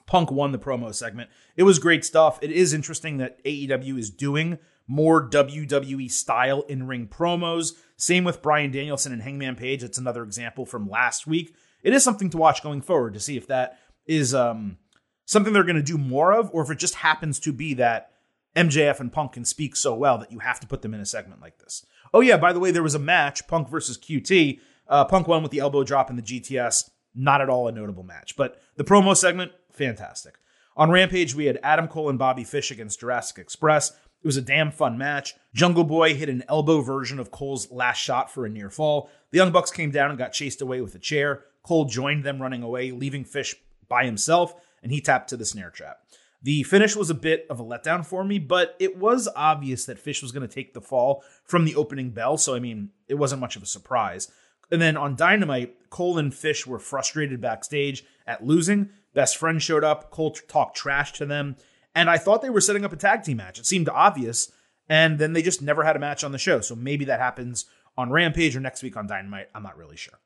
Punk 0.06 0.31
won 0.31 0.52
the 0.52 0.60
promo 0.60 0.94
segment. 0.94 1.30
It 1.56 1.63
was 1.63 1.80
great 1.80 2.06
stuff. 2.06 2.40
It 2.42 2.52
is 2.52 2.74
interesting 2.74 3.18
that 3.18 3.44
AEW 3.44 3.98
is 3.98 4.10
doing 4.10 4.60
more 4.88 5.28
WWE 5.28 6.12
style 6.12 6.62
in 6.63 6.88
ring 6.88 7.07
promos. 7.07 7.74
Same 7.98 8.24
with 8.24 8.42
Bryan 8.42 8.72
Danielson 8.72 9.13
and 9.13 9.22
Hangman 9.22 9.56
Page. 9.56 9.84
It's 9.84 9.98
another 9.98 10.24
example 10.24 10.66
from 10.66 10.90
last 10.90 11.25
week. 11.25 11.56
It 11.81 11.94
is 11.94 12.04
something 12.04 12.30
to 12.31 12.38
watch 12.38 12.62
going 12.62 12.81
forward 12.81 13.13
to 13.13 13.19
see 13.19 13.38
if 13.38 13.48
that 13.48 13.80
is 14.06 14.36
um, 14.36 14.78
something 15.25 15.54
they're 15.54 15.63
going 15.63 15.75
to 15.75 15.81
do 15.81 15.98
more 15.98 16.34
of, 16.34 16.50
or 16.54 16.63
if 16.63 16.69
it 16.69 16.80
just 16.80 16.96
happens 16.96 17.40
to 17.42 17.52
be 17.52 17.74
that 17.75 18.12
MJF 18.56 19.00
and 19.00 19.12
Punk 19.12 19.34
can 19.34 19.46
speak 19.46 19.75
so 19.75 19.96
well 19.96 20.18
that 20.18 20.31
you 20.31 20.40
have 20.40 20.60
to 20.60 20.68
put 20.68 20.81
them 20.81 20.94
in 20.94 21.00
a 21.00 21.06
segment 21.06 21.42
like 21.42 21.57
this. 21.60 21.86
Oh, 22.13 22.22
yeah, 22.22 22.38
by 22.38 22.54
the 22.54 22.60
way, 22.60 22.72
there 22.72 22.84
was 22.84 22.96
a 22.96 23.00
match 23.00 23.48
Punk 23.48 23.69
versus 23.69 23.98
QT. 23.98 24.60
Uh, 24.88 25.06
Punk 25.06 25.28
won 25.28 25.42
with 25.42 25.52
the 25.52 25.60
elbow 25.60 25.84
drop 25.84 26.10
in 26.10 26.16
the 26.16 26.22
GTS. 26.22 26.90
Not 27.16 27.42
at 27.42 27.50
all 27.50 27.68
a 27.68 27.72
notable 27.72 28.04
match, 28.04 28.36
but 28.36 28.62
the 28.76 28.84
promo 28.84 29.16
segment, 29.16 29.52
fantastic. 29.72 30.36
On 30.78 30.92
Rampage, 30.92 31.34
we 31.34 31.46
had 31.46 31.60
Adam 31.64 31.88
Cole 31.88 32.10
and 32.10 32.20
Bobby 32.20 32.44
Fish 32.44 32.70
against 32.70 33.00
Jurassic 33.00 33.38
Express. 33.38 33.92
It 33.92 34.28
was 34.28 34.36
a 34.36 34.42
damn 34.42 34.72
fun 34.72 34.98
match. 34.98 35.34
Jungle 35.54 35.86
Boy 35.86 36.16
hit 36.16 36.28
an 36.28 36.44
elbow 36.50 36.82
version 36.82 37.20
of 37.20 37.32
Cole's 37.32 37.72
last 37.72 37.98
shot 37.98 38.30
for 38.30 38.46
a 38.46 38.50
near 38.50 38.69
fall. 38.69 39.10
The 39.31 39.38
Young 39.38 39.52
Bucks 39.52 39.72
came 39.72 39.92
down 39.92 40.10
and 40.10 40.19
got 40.19 40.34
chased 40.34 40.62
away 40.62 40.81
with 40.81 40.95
a 40.95 41.00
chair. 41.00 41.44
Cole 41.64 41.86
joined 41.86 42.24
them 42.24 42.42
running 42.42 42.64
away, 42.64 42.92
leaving 42.92 43.24
Fish 43.24 43.56
by 43.88 44.04
himself, 44.04 44.54
and 44.84 44.92
he 44.92 45.00
tapped 45.00 45.30
to 45.30 45.38
the 45.38 45.45
snare 45.45 45.69
trap. 45.69 46.00
The 46.42 46.64
finish 46.64 46.95
was 46.95 47.10
a 47.10 47.16
bit 47.16 47.48
of 47.50 47.60
a 47.60 47.64
letdown 47.64 48.06
for 48.06 48.24
me, 48.24 48.38
but 48.38 48.76
it 48.80 48.98
was 48.98 49.28
obvious 49.36 49.86
that 49.86 49.98
Fish 49.98 50.22
was 50.22 50.31
going 50.31 50.48
to 50.48 50.54
take 50.54 50.74
the 50.74 50.81
fall 50.81 51.24
from 51.44 51.66
the 51.66 51.76
opening 51.76 52.12
bell, 52.12 52.38
so 52.38 52.54
I 52.54 52.60
mean, 52.60 52.90
it 53.07 53.16
wasn't 53.16 53.42
much 53.42 53.56
of 53.56 53.64
a 53.64 53.68
surprise. 53.68 54.31
And 54.72 54.81
then 54.81 54.98
on 54.98 55.16
Dynamite, 55.16 55.90
Cole 55.90 56.18
and 56.18 56.34
Fish 56.34 56.66
were 56.66 56.80
frustrated 56.80 57.40
backstage 57.42 58.04
at 58.28 58.45
losing. 58.45 58.90
Best 59.14 59.38
friend 59.38 59.62
showed 59.62 59.84
up. 59.84 60.12
Cole 60.12 60.31
talked 60.31 60.76
trash 60.76 61.14
to 61.14 61.26
them. 61.26 61.56
And 61.94 62.10
I 62.10 62.18
thought 62.18 62.42
they 62.42 62.50
were 62.50 62.62
setting 62.62 62.84
up 62.84 62.92
a 62.92 62.98
tag 62.98 63.24
team 63.24 63.38
match. 63.38 63.60
It 63.60 63.66
seemed 63.66 63.88
obvious. 63.88 64.52
And 64.90 65.18
then 65.18 65.34
they 65.34 65.42
just 65.42 65.62
never 65.62 65.84
had 65.84 65.95
a 65.95 66.00
match 66.00 66.24
on 66.24 66.31
the 66.31 66.38
show. 66.38 66.60
So 66.62 66.76
maybe 66.76 67.06
that 67.06 67.19
happens 67.19 67.66
on 67.98 68.12
Rampage 68.12 68.56
or 68.56 68.60
next 68.60 68.84
week 68.84 68.98
on 68.98 69.07
Dynamite. 69.07 69.50
I'm 69.56 69.64
not 69.64 69.78
really 69.78 69.98
sure. 69.98 70.19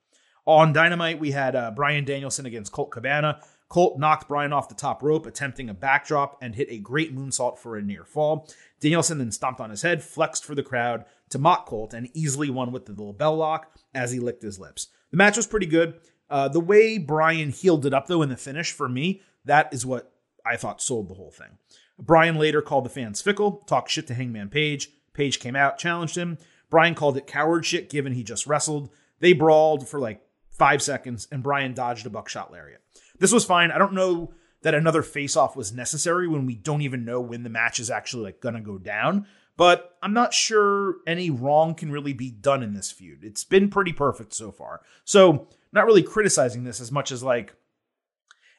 On 0.46 0.74
Dynamite, 0.74 1.20
we 1.20 1.32
had 1.32 1.56
uh, 1.56 1.72
Bryan 1.72 2.06
Danielson 2.06 2.48
against 2.48 2.72
Colt 2.72 2.90
Cabana. 2.90 3.40
Colt 3.68 4.00
knocked 4.00 4.28
Bryan 4.28 4.52
off 4.52 4.68
the 4.68 4.74
top 4.74 5.04
rope, 5.04 5.28
attempting 5.28 5.70
a 5.70 5.76
backdrop, 5.76 6.40
and 6.42 6.56
hit 6.56 6.68
a 6.72 6.80
great 6.80 7.16
moonsault 7.16 7.60
for 7.60 7.78
a 7.78 7.84
near 7.84 8.04
fall. 8.04 8.50
Danielson 8.80 9.20
then 9.20 9.32
stomped 9.32 9.62
on 9.62 9.70
his 9.70 9.84
head, 9.84 10.04
flexed 10.04 10.44
for 10.44 10.56
the 10.56 10.64
crowd 10.64 11.06
to 11.30 11.40
mock 11.40 11.66
Colt, 11.66 11.94
and 11.94 12.10
easily 12.14 12.50
won 12.50 12.72
with 12.72 12.86
the 12.86 12.94
LeBell 12.94 13.38
Lock 13.38 13.76
as 13.94 14.12
he 14.12 14.20
licked 14.20 14.44
his 14.44 14.60
lips. 14.60 14.88
The 15.12 15.18
match 15.18 15.38
was 15.38 15.48
pretty 15.48 15.66
good. 15.66 16.00
Uh, 16.30 16.48
the 16.48 16.60
way 16.60 16.98
Bryan 16.98 17.50
heeled 17.50 17.86
it 17.86 17.94
up, 17.94 18.08
though, 18.08 18.22
in 18.22 18.30
the 18.30 18.38
finish, 18.38 18.72
for 18.72 18.88
me, 18.88 19.22
that 19.46 19.74
is 19.74 19.86
what 19.86 20.14
I 20.46 20.58
thought 20.58 20.82
sold 20.82 21.10
the 21.10 21.16
whole 21.16 21.32
thing. 21.32 21.58
Bryan 21.98 22.38
later 22.38 22.62
called 22.62 22.86
the 22.86 22.90
fans 22.90 23.22
fickle, 23.22 23.64
talked 23.68 23.90
shit 23.90 24.08
to 24.08 24.14
Hangman 24.14 24.50
Page. 24.50 24.90
Page 25.14 25.40
came 25.40 25.56
out, 25.56 25.78
challenged 25.78 26.16
him. 26.16 26.38
Bryan 26.70 26.96
called 26.96 27.18
it 27.18 27.28
coward 27.28 27.66
shit 27.66 27.90
given 27.90 28.14
he 28.14 28.24
just 28.24 28.48
wrestled. 28.48 28.90
They 29.20 29.34
brawled 29.34 29.88
for 29.88 30.00
like 30.00 30.22
five 30.50 30.82
seconds, 30.82 31.28
and 31.32 31.44
Bryan 31.44 31.74
dodged 31.74 32.06
a 32.06 32.10
buckshot 32.10 32.52
lariat. 32.52 32.82
This 33.18 33.34
was 33.34 33.46
fine. 33.46 33.72
I 33.72 33.78
don't 33.78 33.94
know 33.94 34.34
that 34.62 34.74
another 34.74 35.02
face 35.02 35.36
off 35.36 35.56
was 35.56 35.74
necessary 35.74 36.28
when 36.28 36.46
we 36.46 36.56
don't 36.56 36.82
even 36.82 37.06
know 37.06 37.22
when 37.22 37.44
the 37.44 37.50
match 37.50 37.80
is 37.80 37.90
actually 37.90 38.24
like 38.24 38.42
gonna 38.42 38.62
go 38.62 38.78
down. 38.78 39.26
But 39.60 39.98
I'm 40.02 40.14
not 40.14 40.34
sure 40.34 41.00
any 41.06 41.30
wrong 41.30 41.76
can 41.76 41.92
really 41.92 42.14
be 42.14 42.32
done 42.32 42.64
in 42.64 42.74
this 42.74 42.94
feud. 42.94 43.26
It's 43.26 43.44
been 43.44 43.70
pretty 43.70 43.92
perfect 43.92 44.34
so 44.34 44.54
far. 44.54 44.80
So 45.04 45.50
not 45.74 45.86
really 45.86 46.02
criticizing 46.02 46.64
this 46.64 46.80
as 46.80 46.94
much 46.94 47.12
as 47.12 47.24
like 47.24 47.54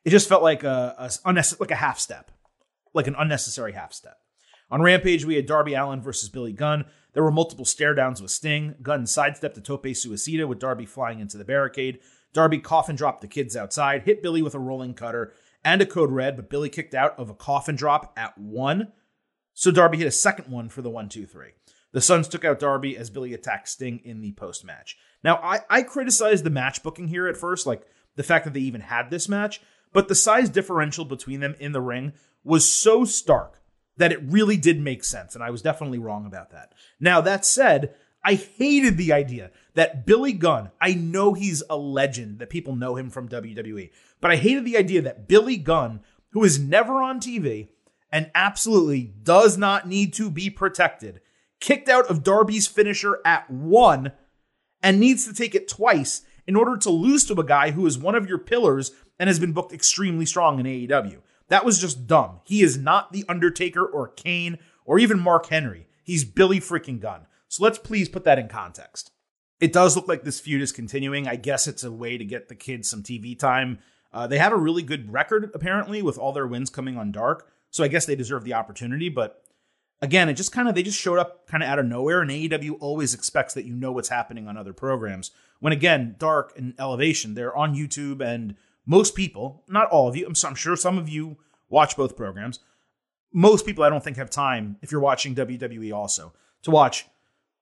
it 0.04 0.11
just 0.11 0.28
felt 0.28 0.42
like 0.42 0.62
a, 0.62 0.95
a 0.99 1.45
like 1.59 1.71
a 1.71 1.76
half 1.76 1.99
step, 1.99 2.30
like 2.92 3.07
an 3.07 3.16
unnecessary 3.19 3.73
half 3.73 3.95
step. 3.95 4.19
On 4.71 4.83
Rampage, 4.83 5.25
we 5.25 5.37
had 5.37 5.47
Darby 5.47 5.73
Allin 5.73 6.02
versus 6.02 6.28
Billy 6.28 6.52
Gunn. 6.52 6.85
There 7.14 7.25
were 7.25 7.33
multiple 7.33 7.64
stare 7.64 7.95
downs 7.95 8.21
with 8.21 8.30
Sting. 8.30 8.75
Gunn 8.83 9.07
sidestepped 9.07 9.57
a 9.57 9.62
tope 9.62 9.87
suicida 9.87 10.47
with 10.47 10.59
Darby 10.59 10.85
flying 10.85 11.19
into 11.19 11.38
the 11.38 11.47
barricade. 11.47 12.00
Darby 12.35 12.59
coffin 12.59 12.95
dropped 12.95 13.23
the 13.23 13.26
kids 13.26 13.57
outside, 13.57 14.02
hit 14.02 14.23
Billy 14.23 14.42
with 14.42 14.54
a 14.54 14.59
rolling 14.59 14.92
cutter 14.92 15.33
and 15.64 15.80
a 15.80 15.87
code 15.87 16.12
red, 16.12 16.37
but 16.37 16.50
Billy 16.50 16.69
kicked 16.69 16.95
out 16.95 17.19
of 17.19 17.30
a 17.30 17.35
coffin 17.35 17.75
drop 17.75 18.12
at 18.19 18.37
one. 18.37 18.92
So 19.61 19.71
Darby 19.71 19.99
hit 19.99 20.07
a 20.07 20.11
second 20.11 20.50
one 20.50 20.71
for 20.71 20.81
the 20.81 20.88
one, 20.88 21.11
two, 21.11 21.26
three. 21.26 21.50
The 21.93 22.00
Sons 22.00 22.29
took 22.29 22.47
out 22.47 22.61
Darby 22.61 22.97
as 22.97 23.11
Billy 23.11 23.35
attacked 23.35 23.69
Sting 23.69 24.00
in 24.05 24.23
the 24.23 24.33
post 24.33 24.64
match. 24.64 24.97
Now, 25.23 25.37
I, 25.37 25.61
I 25.69 25.83
criticized 25.83 26.45
the 26.45 26.50
match 26.50 26.83
booking 26.83 27.09
here 27.09 27.29
at 27.29 27.37
first, 27.37 27.67
like 27.67 27.83
the 28.17 28.23
fact 28.23 28.47
that 28.47 28.55
they 28.55 28.61
even 28.61 28.81
had 28.81 29.11
this 29.11 29.29
match, 29.29 29.61
but 29.93 30.09
the 30.09 30.14
size 30.14 30.49
differential 30.49 31.05
between 31.05 31.40
them 31.40 31.57
in 31.61 31.73
the 31.73 31.83
ring 31.83 32.14
was 32.43 32.67
so 32.67 33.05
stark 33.05 33.61
that 33.99 34.12
it 34.12 34.23
really 34.23 34.57
did 34.57 34.81
make 34.81 35.05
sense. 35.05 35.35
And 35.35 35.45
I 35.45 35.50
was 35.50 35.61
definitely 35.61 35.99
wrong 35.99 36.25
about 36.25 36.52
that. 36.52 36.73
Now, 36.99 37.21
that 37.21 37.45
said, 37.45 37.95
I 38.25 38.37
hated 38.37 38.97
the 38.97 39.12
idea 39.12 39.50
that 39.75 40.07
Billy 40.07 40.33
Gunn, 40.33 40.71
I 40.81 40.95
know 40.95 41.35
he's 41.35 41.62
a 41.69 41.76
legend, 41.76 42.38
that 42.38 42.49
people 42.49 42.76
know 42.76 42.97
him 42.97 43.11
from 43.11 43.29
WWE, 43.29 43.90
but 44.23 44.31
I 44.31 44.37
hated 44.37 44.64
the 44.64 44.79
idea 44.79 45.02
that 45.02 45.29
Billy 45.29 45.59
Gunn, 45.59 46.00
who 46.31 46.45
is 46.45 46.59
never 46.59 47.02
on 47.02 47.21
TV 47.21 47.69
and 48.12 48.31
absolutely 48.35 49.12
does 49.23 49.57
not 49.57 49.88
need 49.88 50.12
to 50.14 50.31
be 50.31 50.50
protected, 50.50 51.21
kicked 51.61 51.88
out 51.88 52.07
of 52.07 52.23
Darby's 52.23 52.67
finisher 52.67 53.21
at 53.25 53.50
one 53.50 54.12
and 54.83 54.99
needs 54.99 55.26
to 55.26 55.35
take 55.35 55.55
it 55.55 55.69
twice 55.69 56.23
in 56.47 56.57
order 56.57 56.76
to 56.76 56.90
lose 56.90 57.25
to 57.26 57.35
a 57.35 57.45
guy 57.45 57.71
who 57.71 57.87
is 57.87 57.99
one 57.99 58.14
of 58.14 58.29
your 58.29 58.38
pillars 58.38 58.93
and 59.19 59.29
has 59.29 59.38
been 59.38 59.52
booked 59.52 59.73
extremely 59.73 60.26
strong 60.26 60.59
in 60.59 60.67
AEW. 60.67 61.19
That 61.49 61.64
was 61.64 61.81
just 61.81 62.07
dumb. 62.07 62.40
He 62.45 62.62
is 62.62 62.79
not 62.79 63.12
The 63.12 63.25
Undertaker 63.29 63.85
or 63.85 64.09
Kane 64.09 64.59
or 64.85 64.99
even 64.99 65.21
Mark 65.21 65.47
Henry. 65.47 65.87
He's 66.02 66.25
Billy 66.25 66.61
freaking 66.61 67.00
Gunn. 67.00 67.26
So 67.49 67.64
let's 67.64 67.79
please 67.79 68.09
put 68.09 68.25
that 68.25 68.38
in 68.38 68.49
context. 68.49 69.11
It 69.61 69.73
does 69.73 69.95
look 69.95 70.09
like 70.09 70.23
this 70.23 70.40
feud 70.40 70.62
is 70.62 70.73
continuing. 70.73 71.29
I 71.29 71.37
guess 71.37 71.67
it's 71.67 71.85
a 71.85 71.93
way 71.93 72.17
to 72.17 72.25
get 72.25 72.49
the 72.49 72.55
kids 72.55 72.88
some 72.88 73.02
TV 73.02 73.38
time. 73.38 73.81
Uh, 74.12 74.26
they 74.26 74.38
have 74.38 74.52
a 74.52 74.57
really 74.57 74.83
good 74.83 75.12
record, 75.12 75.50
apparently, 75.55 76.02
with 76.02 76.19
all 76.19 76.33
their 76.33 76.47
wins 76.47 76.71
coming 76.71 76.97
on 76.97 77.12
Dark. 77.12 77.52
So 77.71 77.85
I 77.85 77.89
guess 77.89 78.07
they 78.07 78.17
deserve 78.17 78.45
the 78.45 78.55
opportunity. 78.55 79.09
But 79.09 79.43
again, 80.03 80.29
it 80.29 80.35
just 80.35 80.53
kind 80.53 80.69
of, 80.69 80.75
they 80.75 80.83
just 80.83 80.99
showed 80.99 81.19
up 81.19 81.47
kind 81.47 81.62
of 81.62 81.69
out 81.69 81.79
of 81.79 81.87
nowhere. 81.87 82.21
And 82.21 82.31
AEW 82.31 82.77
always 82.81 83.15
expects 83.15 83.55
that 83.55 83.65
you 83.65 83.75
know 83.75 83.93
what's 83.93 84.09
happening 84.09 84.49
on 84.49 84.57
other 84.57 84.73
programs. 84.73 85.31
When 85.61 85.73
again, 85.73 86.17
Dark 86.19 86.53
and 86.57 86.75
Elevation, 86.79 87.35
they're 87.35 87.57
on 87.57 87.75
YouTube 87.75 88.21
and 88.21 88.57
most 88.87 89.15
people, 89.15 89.62
not 89.69 89.89
all 89.91 90.09
of 90.09 90.17
you, 90.17 90.27
I'm, 90.27 90.35
I'm 90.45 90.55
sure 90.55 90.75
some 90.75 90.99
of 90.99 91.09
you 91.09 91.37
watch 91.69 91.97
both 91.97 92.17
programs. 92.17 92.61
Most 93.33 93.65
people, 93.65 93.85
I 93.85 93.89
don't 93.89 94.03
think, 94.03 94.17
have 94.17 94.31
time, 94.31 94.77
if 94.83 94.91
you're 94.91 95.00
watching 95.00 95.35
WWE 95.35 95.95
also, 95.95 96.33
to 96.62 96.71
watch, 96.71 97.07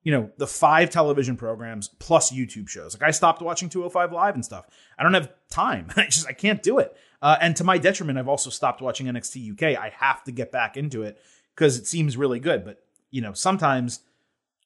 you 0.02 0.12
know, 0.12 0.30
the 0.38 0.46
five 0.46 0.88
television 0.88 1.36
programs 1.36 1.88
plus 1.98 2.32
YouTube 2.32 2.68
shows. 2.68 2.94
Like 2.94 3.06
I 3.06 3.10
stopped 3.10 3.42
watching 3.42 3.68
205 3.68 4.12
Live 4.12 4.34
and 4.34 4.44
stuff. 4.44 4.66
I 4.98 5.02
don't 5.02 5.12
have 5.12 5.30
time. 5.50 5.88
I 5.96 6.06
just, 6.06 6.26
I 6.26 6.32
can't 6.32 6.62
do 6.62 6.78
it. 6.78 6.96
Uh, 7.20 7.36
and 7.40 7.56
to 7.56 7.64
my 7.64 7.78
detriment, 7.78 8.18
I've 8.18 8.28
also 8.28 8.50
stopped 8.50 8.80
watching 8.80 9.06
NXT 9.06 9.52
UK. 9.52 9.78
I 9.78 9.92
have 9.98 10.22
to 10.24 10.32
get 10.32 10.52
back 10.52 10.76
into 10.76 11.02
it 11.02 11.18
because 11.54 11.76
it 11.76 11.86
seems 11.86 12.16
really 12.16 12.38
good. 12.38 12.64
But, 12.64 12.82
you 13.10 13.20
know, 13.20 13.32
sometimes 13.32 14.00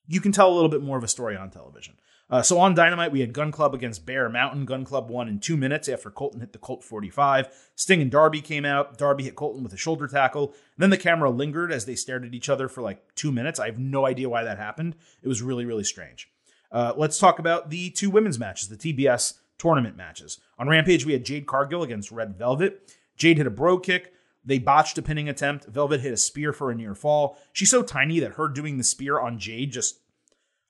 you 0.06 0.20
can 0.20 0.32
tell 0.32 0.52
a 0.52 0.54
little 0.54 0.68
bit 0.68 0.82
more 0.82 0.98
of 0.98 1.04
a 1.04 1.08
story 1.08 1.36
on 1.36 1.50
television. 1.50 1.94
Uh, 2.32 2.40
so 2.40 2.58
on 2.58 2.74
Dynamite, 2.74 3.12
we 3.12 3.20
had 3.20 3.34
Gunn 3.34 3.52
Club 3.52 3.74
against 3.74 4.06
Bear 4.06 4.28
Mountain. 4.28 4.64
Gunn 4.64 4.86
Club 4.86 5.10
won 5.10 5.28
in 5.28 5.38
two 5.38 5.56
minutes 5.56 5.86
after 5.86 6.10
Colten 6.10 6.40
hit 6.40 6.52
the 6.52 6.58
Colt 6.58 6.82
45. 6.82 7.48
Sting 7.74 8.00
and 8.00 8.10
Darby 8.10 8.40
came 8.40 8.64
out. 8.64 8.96
Darby 8.96 9.24
hit 9.24 9.36
Colten 9.36 9.62
with 9.62 9.74
a 9.74 9.76
shoulder 9.76 10.06
tackle. 10.06 10.46
And 10.46 10.78
then 10.78 10.90
the 10.90 10.96
camera 10.96 11.28
lingered 11.28 11.70
as 11.70 11.84
they 11.84 11.94
stared 11.94 12.24
at 12.24 12.32
each 12.32 12.48
other 12.48 12.68
for 12.68 12.80
like 12.80 13.14
two 13.14 13.32
minutes. 13.32 13.60
I 13.60 13.66
have 13.66 13.78
no 13.78 14.06
idea 14.06 14.30
why 14.30 14.44
that 14.44 14.56
happened. 14.56 14.96
It 15.22 15.28
was 15.28 15.42
really, 15.42 15.66
really 15.66 15.84
strange. 15.84 16.30
Uh, 16.70 16.94
let's 16.96 17.18
talk 17.18 17.38
about 17.38 17.68
the 17.68 17.90
two 17.90 18.08
women's 18.08 18.38
matches, 18.38 18.68
the 18.68 18.76
TBS 18.76 19.34
tournament 19.62 19.96
matches. 19.96 20.40
On 20.58 20.68
Rampage, 20.68 21.06
we 21.06 21.12
had 21.12 21.24
Jade 21.24 21.46
Cargill 21.46 21.84
against 21.84 22.10
Red 22.10 22.36
Velvet. 22.36 22.92
Jade 23.16 23.38
hit 23.38 23.46
a 23.46 23.50
bro 23.50 23.78
kick. 23.78 24.12
They 24.44 24.58
botched 24.58 24.98
a 24.98 25.02
pinning 25.02 25.28
attempt. 25.28 25.66
Velvet 25.66 26.00
hit 26.00 26.12
a 26.12 26.16
spear 26.16 26.52
for 26.52 26.72
a 26.72 26.74
near 26.74 26.96
fall. 26.96 27.38
She's 27.52 27.70
so 27.70 27.84
tiny 27.84 28.18
that 28.18 28.32
her 28.32 28.48
doing 28.48 28.76
the 28.76 28.82
spear 28.82 29.20
on 29.20 29.38
Jade 29.38 29.70
just 29.70 30.00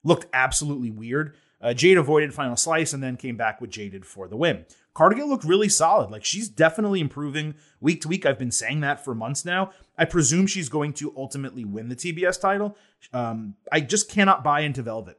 looked 0.05 0.27
absolutely 0.35 0.91
weird. 0.91 1.35
Uh, 1.59 1.73
Jade 1.73 1.97
avoided 1.97 2.35
final 2.35 2.55
slice 2.55 2.93
and 2.93 3.03
then 3.03 3.17
came 3.17 3.39
back 3.39 3.63
with 3.63 3.71
Jaded 3.71 4.05
for 4.05 4.29
the 4.29 4.37
win. 4.37 4.67
Cargill 4.93 5.27
looked 5.27 5.45
really 5.45 5.71
solid. 5.71 6.11
Like 6.11 6.25
she's 6.25 6.51
definitely 6.51 7.01
improving 7.01 7.55
week 7.81 8.03
to 8.03 8.09
week. 8.09 8.27
I've 8.27 8.39
been 8.39 8.51
saying 8.51 8.81
that 8.81 9.03
for 9.03 9.15
months 9.15 9.47
now. 9.47 9.71
I 9.97 10.05
presume 10.05 10.47
she's 10.47 10.69
going 10.69 10.93
to 10.95 11.15
ultimately 11.17 11.65
win 11.65 11.89
the 11.89 11.97
TBS 11.97 12.39
title. 12.39 12.77
Um, 13.15 13.55
I 13.71 13.81
just 13.81 14.11
cannot 14.11 14.45
buy 14.45 14.61
into 14.61 14.83
Velvet. 14.83 15.19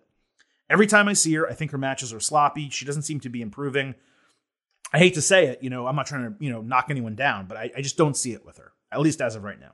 Every 0.69 0.87
time 0.87 1.07
I 1.07 1.13
see 1.13 1.33
her, 1.35 1.47
I 1.47 1.53
think 1.53 1.71
her 1.71 1.77
matches 1.77 2.13
are 2.13 2.19
sloppy. 2.19 2.69
She 2.69 2.85
doesn't 2.85 3.03
seem 3.03 3.19
to 3.21 3.29
be 3.29 3.41
improving. 3.41 3.95
I 4.93 4.99
hate 4.99 5.15
to 5.15 5.21
say 5.21 5.47
it, 5.47 5.63
you 5.63 5.69
know, 5.69 5.87
I'm 5.87 5.95
not 5.95 6.05
trying 6.05 6.23
to, 6.23 6.35
you 6.43 6.51
know, 6.51 6.61
knock 6.61 6.87
anyone 6.89 7.15
down, 7.15 7.47
but 7.47 7.57
I, 7.57 7.71
I 7.75 7.81
just 7.81 7.97
don't 7.97 8.15
see 8.15 8.33
it 8.33 8.45
with 8.45 8.57
her, 8.57 8.73
at 8.91 9.01
least 9.01 9.21
as 9.21 9.35
of 9.35 9.43
right 9.43 9.59
now. 9.59 9.71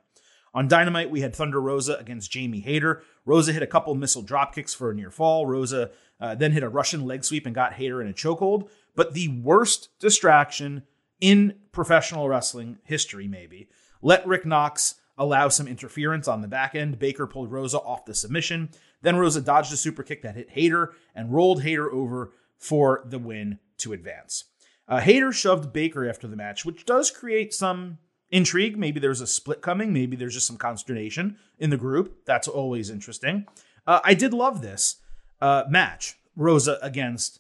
On 0.54 0.68
Dynamite, 0.68 1.12
we 1.12 1.22
had 1.22 1.36
Thunder 1.36 1.62
Rosa 1.62 1.98
against 1.98 2.32
Jamie 2.32 2.62
Hayter. 2.62 3.04
Rosa 3.26 3.54
hit 3.54 3.62
a 3.62 3.68
couple 3.68 3.94
missile 3.96 4.22
drop 4.22 4.56
kicks 4.56 4.74
for 4.74 4.90
a 4.90 4.96
near 4.96 5.12
fall. 5.12 5.46
Rosa 5.46 5.92
uh, 6.20 6.36
then 6.36 6.54
hit 6.54 6.64
a 6.64 6.70
Russian 6.70 7.06
leg 7.06 7.24
sweep 7.24 7.46
and 7.46 7.54
got 7.54 7.74
Hayter 7.74 8.02
in 8.02 8.08
a 8.08 8.14
chokehold. 8.14 8.70
But 8.96 9.14
the 9.14 9.28
worst 9.28 9.90
distraction 10.00 10.84
in 11.22 11.56
professional 11.72 12.28
wrestling 12.28 12.80
history, 12.84 13.28
maybe, 13.28 13.70
let 14.02 14.26
Rick 14.26 14.46
Knox 14.46 14.96
allow 15.18 15.50
some 15.50 15.68
interference 15.68 16.28
on 16.28 16.42
the 16.42 16.48
back 16.48 16.74
end. 16.74 16.98
Baker 16.98 17.28
pulled 17.28 17.52
Rosa 17.52 17.78
off 17.80 18.06
the 18.06 18.16
submission. 18.16 18.70
Then 19.02 19.18
Rosa 19.18 19.42
dodged 19.42 19.74
a 19.74 19.78
super 19.78 20.04
kick 20.04 20.22
that 20.24 20.36
hit 20.36 20.52
Hayter 20.52 20.94
and 21.16 21.34
rolled 21.34 21.64
Hayter 21.64 21.92
over 21.92 22.34
for 22.58 23.04
the 23.06 23.20
win 23.20 23.60
to 23.78 23.94
advance. 23.94 24.46
Uh, 24.88 25.32
shoved 25.32 25.72
Baker 25.72 26.08
after 26.10 26.28
the 26.28 26.36
match, 26.36 26.66
which 26.66 26.86
does 26.86 27.12
create 27.12 27.54
some 27.54 28.00
intrigue. 28.32 28.78
Maybe 28.78 29.00
there's 29.00 29.22
a 29.22 29.28
split 29.28 29.62
coming. 29.62 29.94
Maybe 29.94 30.16
there's 30.16 30.34
just 30.34 30.48
some 30.48 30.58
consternation 30.58 31.38
in 31.58 31.70
the 31.70 31.78
group. 31.78 32.26
That's 32.26 32.48
always 32.48 32.90
interesting. 32.90 33.46
Uh, 33.86 34.00
I 34.04 34.14
did 34.14 34.34
love 34.34 34.62
this 34.62 34.98
uh, 35.42 35.64
match, 35.70 36.18
Rosa 36.36 36.78
against 36.82 37.40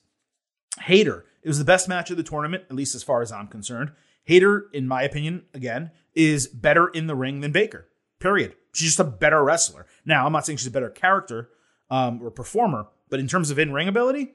Hayter. 0.82 1.26
It 1.42 1.48
was 1.48 1.60
the 1.60 1.66
best 1.66 1.88
match 1.88 2.12
of 2.12 2.18
the 2.18 2.24
tournament, 2.24 2.64
at 2.70 2.76
least 2.76 2.96
as 2.96 3.04
far 3.04 3.22
as 3.22 3.32
I'm 3.32 3.48
concerned. 3.48 3.92
Hayter, 4.26 4.68
in 4.74 4.88
my 4.88 5.04
opinion, 5.04 5.46
again, 5.54 5.92
is 6.14 6.48
better 6.48 6.88
in 6.88 7.08
the 7.08 7.16
ring 7.16 7.42
than 7.42 7.52
Baker. 7.52 7.88
Period. 8.20 8.56
She's 8.74 8.90
just 8.90 9.00
a 9.00 9.04
better 9.04 9.44
wrestler. 9.44 9.86
Now, 10.06 10.26
I'm 10.26 10.32
not 10.32 10.46
saying 10.46 10.58
she's 10.58 10.68
a 10.68 10.72
better 10.72 10.90
character 10.90 11.50
um, 11.90 12.22
or 12.22 12.32
performer, 12.32 12.88
but 13.10 13.20
in 13.20 13.28
terms 13.28 13.52
of 13.52 13.60
in 13.60 13.74
ring 13.74 13.88
ability, 13.88 14.34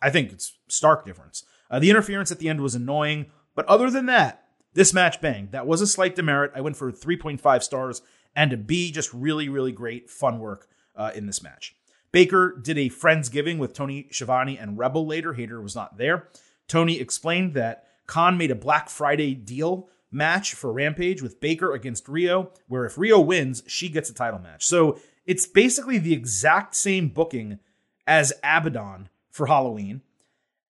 I 0.00 0.10
think 0.10 0.32
it's 0.32 0.56
stark 0.68 1.04
difference. 1.04 1.44
Uh, 1.70 1.78
the 1.78 1.90
interference 1.90 2.30
at 2.30 2.38
the 2.38 2.48
end 2.48 2.60
was 2.60 2.74
annoying, 2.74 3.26
but 3.54 3.66
other 3.66 3.90
than 3.90 4.06
that, 4.06 4.44
this 4.74 4.92
match 4.92 5.20
banged. 5.20 5.52
That 5.52 5.66
was 5.66 5.80
a 5.80 5.86
slight 5.86 6.14
demerit. 6.14 6.52
I 6.54 6.60
went 6.60 6.76
for 6.76 6.92
3.5 6.92 7.62
stars 7.62 8.02
and 8.36 8.52
a 8.52 8.56
B. 8.56 8.92
Just 8.92 9.12
really, 9.12 9.48
really 9.48 9.72
great 9.72 10.10
fun 10.10 10.38
work 10.38 10.68
uh, 10.94 11.12
in 11.14 11.26
this 11.26 11.42
match. 11.42 11.74
Baker 12.12 12.56
did 12.62 12.78
a 12.78 12.90
Friendsgiving 12.90 13.58
with 13.58 13.72
Tony 13.72 14.06
Schiavone 14.10 14.58
and 14.58 14.78
Rebel 14.78 15.06
later. 15.06 15.32
Hayter 15.32 15.60
was 15.60 15.74
not 15.74 15.98
there. 15.98 16.28
Tony 16.68 17.00
explained 17.00 17.54
that 17.54 17.84
Khan 18.06 18.38
made 18.38 18.50
a 18.50 18.54
Black 18.54 18.88
Friday 18.88 19.34
deal 19.34 19.88
match 20.10 20.54
for 20.54 20.72
Rampage 20.72 21.22
with 21.22 21.40
Baker 21.40 21.72
against 21.72 22.06
Riho, 22.06 22.50
where 22.68 22.84
if 22.84 22.96
Riho 22.96 23.24
wins, 23.24 23.62
she 23.66 23.88
gets 23.88 24.10
a 24.10 24.14
title 24.14 24.38
match. 24.38 24.64
So 24.64 24.98
it's 25.26 25.46
basically 25.46 25.98
the 25.98 26.12
exact 26.12 26.74
same 26.74 27.08
booking 27.08 27.58
as 28.06 28.32
Abaddon 28.42 29.08
for 29.30 29.46
Halloween. 29.46 30.02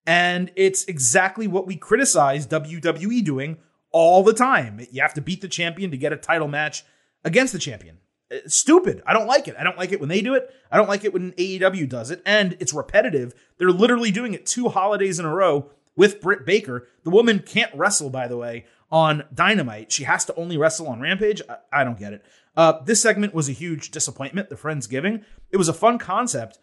And 0.07 0.52
it's 0.57 0.85
exactly 0.85 1.47
what 1.47 1.66
we 1.66 1.76
criticize 1.76 2.47
WWE 2.47 3.25
doing 3.25 3.59
all 3.90 4.23
the 4.23 4.33
time. 4.33 4.81
You 4.90 5.02
have 5.02 5.14
to 5.14 5.21
beat 5.21 5.40
the 5.40 5.49
champion 5.49 5.90
to 5.90 5.97
get 5.97 6.12
a 6.12 6.16
title 6.16 6.49
match 6.49 6.85
against 7.25 7.52
the 7.52 7.59
champion. 7.59 7.99
It's 8.31 8.57
stupid. 8.57 9.02
I 9.07 9.12
don't 9.12 9.26
like 9.26 9.47
it. 9.47 9.57
I 9.59 9.64
don't 9.64 9.78
like 9.78 9.93
it 9.93 10.00
when 10.00 10.09
they 10.09 10.21
do 10.21 10.35
it. 10.35 10.52
I 10.71 10.76
don't 10.76 10.88
like 10.88 11.05
it 11.05 11.12
when 11.12 11.33
AEW 11.33 11.88
does 11.88 12.11
it. 12.11 12.23
And 12.26 12.57
it's 12.59 12.75
repetitive. 12.75 13.35
They're 13.59 13.71
literally 13.71 14.11
doing 14.11 14.35
it 14.35 14.47
two 14.47 14.69
holidays 14.69 15.19
in 15.19 15.25
a 15.25 15.35
row 15.35 15.71
with 15.97 16.21
Britt 16.21 16.45
Baker. 16.45 16.88
The 17.05 17.11
woman 17.11 17.40
can't 17.40 17.75
wrestle, 17.75 18.11
by 18.11 18.28
the 18.28 18.37
way, 18.37 18.66
on 18.90 19.25
Dynamite. 19.35 19.93
She 19.93 20.05
has 20.05 20.25
to 20.26 20.35
only 20.35 20.57
wrestle 20.57 20.88
on 20.88 21.00
Rampage. 21.00 21.43
I, 21.49 21.81
I 21.81 21.85
don't 21.85 21.99
get 21.99 22.12
it. 22.12 22.25
Uh, 22.57 22.83
this 22.85 23.02
segment 23.02 23.35
was 23.35 23.49
a 23.49 23.52
huge 23.52 23.90
disappointment. 23.90 24.49
The 24.49 24.57
Friendsgiving. 24.57 25.25
It 25.50 25.57
was 25.57 25.69
a 25.69 25.75
fun 25.75 25.99
concept. 25.99 26.59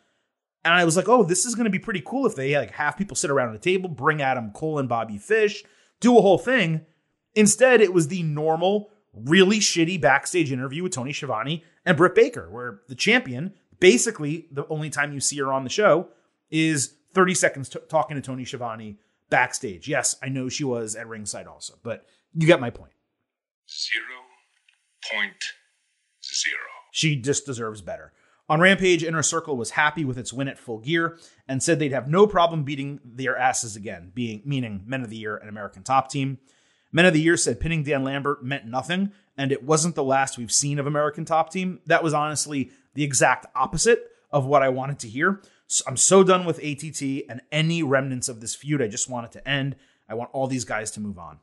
And 0.65 0.74
I 0.74 0.86
was 0.86 0.96
like, 0.96 1.10
oh, 1.10 1.24
this 1.24 1.46
is 1.46 1.56
going 1.56 1.65
to 1.65 1.72
be 1.72 1.80
pretty 1.80 2.01
cool 2.06 2.25
if 2.25 2.36
they 2.36 2.58
like 2.58 2.72
have 2.72 2.98
people 2.98 3.15
sit 3.15 3.30
around 3.30 3.50
at 3.50 3.56
a 3.56 3.60
table, 3.60 3.89
bring 3.89 4.22
Adam 4.22 4.51
Cole 4.51 4.80
and 4.80 4.88
Bobby 4.88 5.18
Fish, 5.18 5.63
do 6.00 6.18
a 6.18 6.22
whole 6.22 6.38
thing. 6.38 6.86
Instead, 7.36 7.82
it 7.82 7.94
was 7.94 8.08
the 8.08 8.24
normal, 8.24 8.89
really 9.13 9.60
shitty 9.60 10.00
backstage 10.00 10.51
interview 10.51 10.84
with 10.84 10.94
Tony 10.94 11.12
Schiavone 11.12 11.63
and 11.86 11.98
Britt 11.98 12.15
Baker, 12.15 12.50
where 12.50 12.80
the 12.88 12.96
champion, 12.96 13.53
basically 13.80 14.48
the 14.51 14.65
only 14.68 14.89
time 14.89 15.12
you 15.12 15.20
see 15.20 15.38
her 15.39 15.51
on 15.51 15.65
the 15.65 15.70
show, 15.70 16.08
is 16.50 16.94
30 17.13 17.34
seconds 17.36 17.70
t- 17.70 17.80
talking 17.89 18.15
to 18.15 18.22
Tony 18.22 18.46
Schiavone 18.46 19.00
backstage. 19.30 19.88
Yes, 19.88 20.15
I 20.22 20.30
know 20.30 20.50
she 20.50 20.63
was 20.63 20.96
at 20.96 21.08
ringside 21.08 21.48
also, 21.48 21.75
but 21.84 22.06
you 22.34 22.48
get 22.48 22.60
my 22.60 22.70
point. 22.70 22.94
Zero 23.70 24.20
point 25.12 25.44
zero. 26.24 26.58
She 26.92 27.15
just 27.15 27.46
deserves 27.46 27.82
better. 27.82 28.13
On 28.50 28.60
Rampage, 28.60 29.03
Inner 29.03 29.24
Circle 29.24 29.56
was 29.56 29.72
happy 29.72 30.03
with 30.03 30.18
its 30.18 30.34
win 30.34 30.50
at 30.50 30.60
Full 30.60 30.80
Gear 30.80 31.18
and 31.48 31.63
said 31.63 31.80
they'd 31.80 31.94
have 31.94 32.10
no 32.10 32.27
problem 32.27 32.63
beating 32.63 33.00
their 33.03 33.38
asses 33.38 33.75
again, 33.75 34.12
being 34.13 34.42
meaning 34.46 34.84
Men 34.86 35.01
of 35.01 35.10
the 35.10 35.15
Year 35.15 35.38
and 35.38 35.50
American 35.50 35.84
Top 35.84 36.10
Team. 36.10 36.39
Men 36.92 37.06
of 37.06 37.13
the 37.13 37.22
Year 37.22 37.38
said 37.38 37.60
pinning 37.60 37.84
Dan 37.84 38.03
Lambert 38.03 38.44
meant 38.44 38.65
nothing, 38.65 39.13
and 39.38 39.51
it 39.51 39.63
wasn't 39.63 39.96
the 39.96 40.03
last 40.03 40.38
we've 40.38 40.51
seen 40.51 40.77
of 40.77 40.86
American 40.86 41.25
Top 41.25 41.51
Team. 41.51 41.80
That 41.86 42.03
was 42.03 42.13
honestly 42.13 42.72
the 42.94 43.03
exact 43.03 43.48
opposite 43.56 44.03
of 44.30 44.46
what 44.46 44.62
I 44.62 44.70
wanted 44.70 45.00
to 45.00 45.08
hear. 45.08 45.42
I'm 45.88 45.98
so 45.98 46.24
done 46.24 46.46
with 46.46 46.63
ATT 46.63 47.01
and 47.29 47.41
any 47.51 47.84
remnants 47.84 48.29
of 48.29 48.41
this 48.41 48.55
feud. 48.55 48.82
I 48.82 48.88
just 48.88 49.10
want 49.10 49.25
it 49.25 49.32
to 49.34 49.48
end. 49.48 49.75
I 50.08 50.13
want 50.13 50.29
all 50.34 50.48
these 50.48 50.65
guys 50.65 50.91
to 50.91 51.00
move 51.00 51.17
on. 51.17 51.39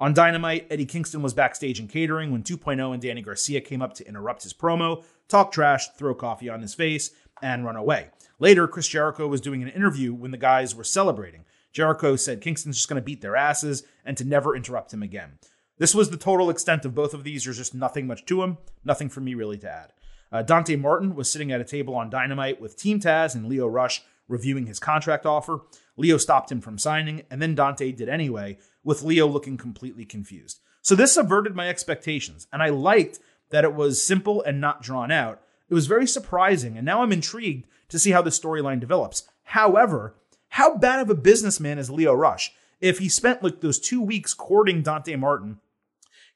On 0.00 0.14
Dynamite, 0.14 0.66
Eddie 0.70 0.86
Kingston 0.86 1.22
was 1.22 1.34
backstage 1.34 1.80
in 1.80 1.88
catering 1.88 2.30
when 2.30 2.44
2.0 2.44 2.92
and 2.92 3.02
Danny 3.02 3.20
Garcia 3.20 3.60
came 3.60 3.82
up 3.82 3.94
to 3.94 4.06
interrupt 4.06 4.44
his 4.44 4.54
promo, 4.54 5.04
talk 5.28 5.50
trash, 5.50 5.88
throw 5.96 6.14
coffee 6.14 6.48
on 6.48 6.62
his 6.62 6.74
face, 6.74 7.10
and 7.42 7.64
run 7.64 7.76
away. 7.76 8.08
Later, 8.38 8.68
Chris 8.68 8.86
Jericho 8.86 9.26
was 9.26 9.40
doing 9.40 9.62
an 9.62 9.68
interview 9.68 10.14
when 10.14 10.30
the 10.30 10.36
guys 10.36 10.74
were 10.74 10.84
celebrating. 10.84 11.44
Jericho 11.72 12.16
said 12.16 12.40
Kingston's 12.40 12.76
just 12.76 12.88
going 12.88 13.00
to 13.00 13.04
beat 13.04 13.20
their 13.20 13.36
asses 13.36 13.82
and 14.04 14.16
to 14.16 14.24
never 14.24 14.54
interrupt 14.54 14.94
him 14.94 15.02
again. 15.02 15.38
This 15.78 15.94
was 15.94 16.10
the 16.10 16.16
total 16.16 16.50
extent 16.50 16.84
of 16.84 16.94
both 16.94 17.14
of 17.14 17.24
these. 17.24 17.44
There's 17.44 17.58
just 17.58 17.74
nothing 17.74 18.06
much 18.06 18.24
to 18.26 18.40
them. 18.40 18.58
Nothing 18.84 19.08
for 19.08 19.20
me 19.20 19.34
really 19.34 19.58
to 19.58 19.70
add. 19.70 19.92
Uh, 20.30 20.42
Dante 20.42 20.76
Martin 20.76 21.14
was 21.14 21.30
sitting 21.30 21.52
at 21.52 21.60
a 21.60 21.64
table 21.64 21.94
on 21.94 22.10
Dynamite 22.10 22.60
with 22.60 22.76
Team 22.76 23.00
Taz 23.00 23.34
and 23.34 23.48
Lio 23.48 23.66
Rush 23.66 24.02
reviewing 24.28 24.66
his 24.66 24.78
contract 24.78 25.26
offer. 25.26 25.60
Lio 25.96 26.18
stopped 26.18 26.52
him 26.52 26.60
from 26.60 26.78
signing, 26.78 27.22
and 27.30 27.40
then 27.40 27.54
Dante 27.54 27.92
did 27.92 28.08
anyway, 28.08 28.58
with 28.84 29.02
Lio 29.02 29.26
looking 29.26 29.56
completely 29.56 30.04
confused. 30.04 30.60
So 30.82 30.94
this 30.94 31.14
subverted 31.14 31.56
my 31.56 31.68
expectations, 31.68 32.46
and 32.52 32.62
I 32.62 32.68
liked 32.68 33.18
that 33.50 33.64
it 33.64 33.74
was 33.74 34.02
simple 34.02 34.42
and 34.42 34.60
not 34.60 34.82
drawn 34.82 35.10
out. 35.10 35.40
It 35.68 35.74
was 35.74 35.86
very 35.86 36.06
surprising, 36.06 36.76
and 36.76 36.84
now 36.84 37.02
I'm 37.02 37.12
intrigued 37.12 37.66
to 37.88 37.98
see 37.98 38.10
how 38.10 38.22
the 38.22 38.30
storyline 38.30 38.80
develops. 38.80 39.24
However, 39.44 40.14
how 40.50 40.76
bad 40.76 41.00
of 41.00 41.10
a 41.10 41.14
businessman 41.14 41.78
is 41.78 41.90
Lio 41.90 42.12
Rush? 42.12 42.52
If 42.80 42.98
he 42.98 43.08
spent 43.08 43.42
like 43.42 43.60
those 43.60 43.78
two 43.78 44.00
weeks 44.00 44.34
courting 44.34 44.82
Dante 44.82 45.16
Martin, 45.16 45.58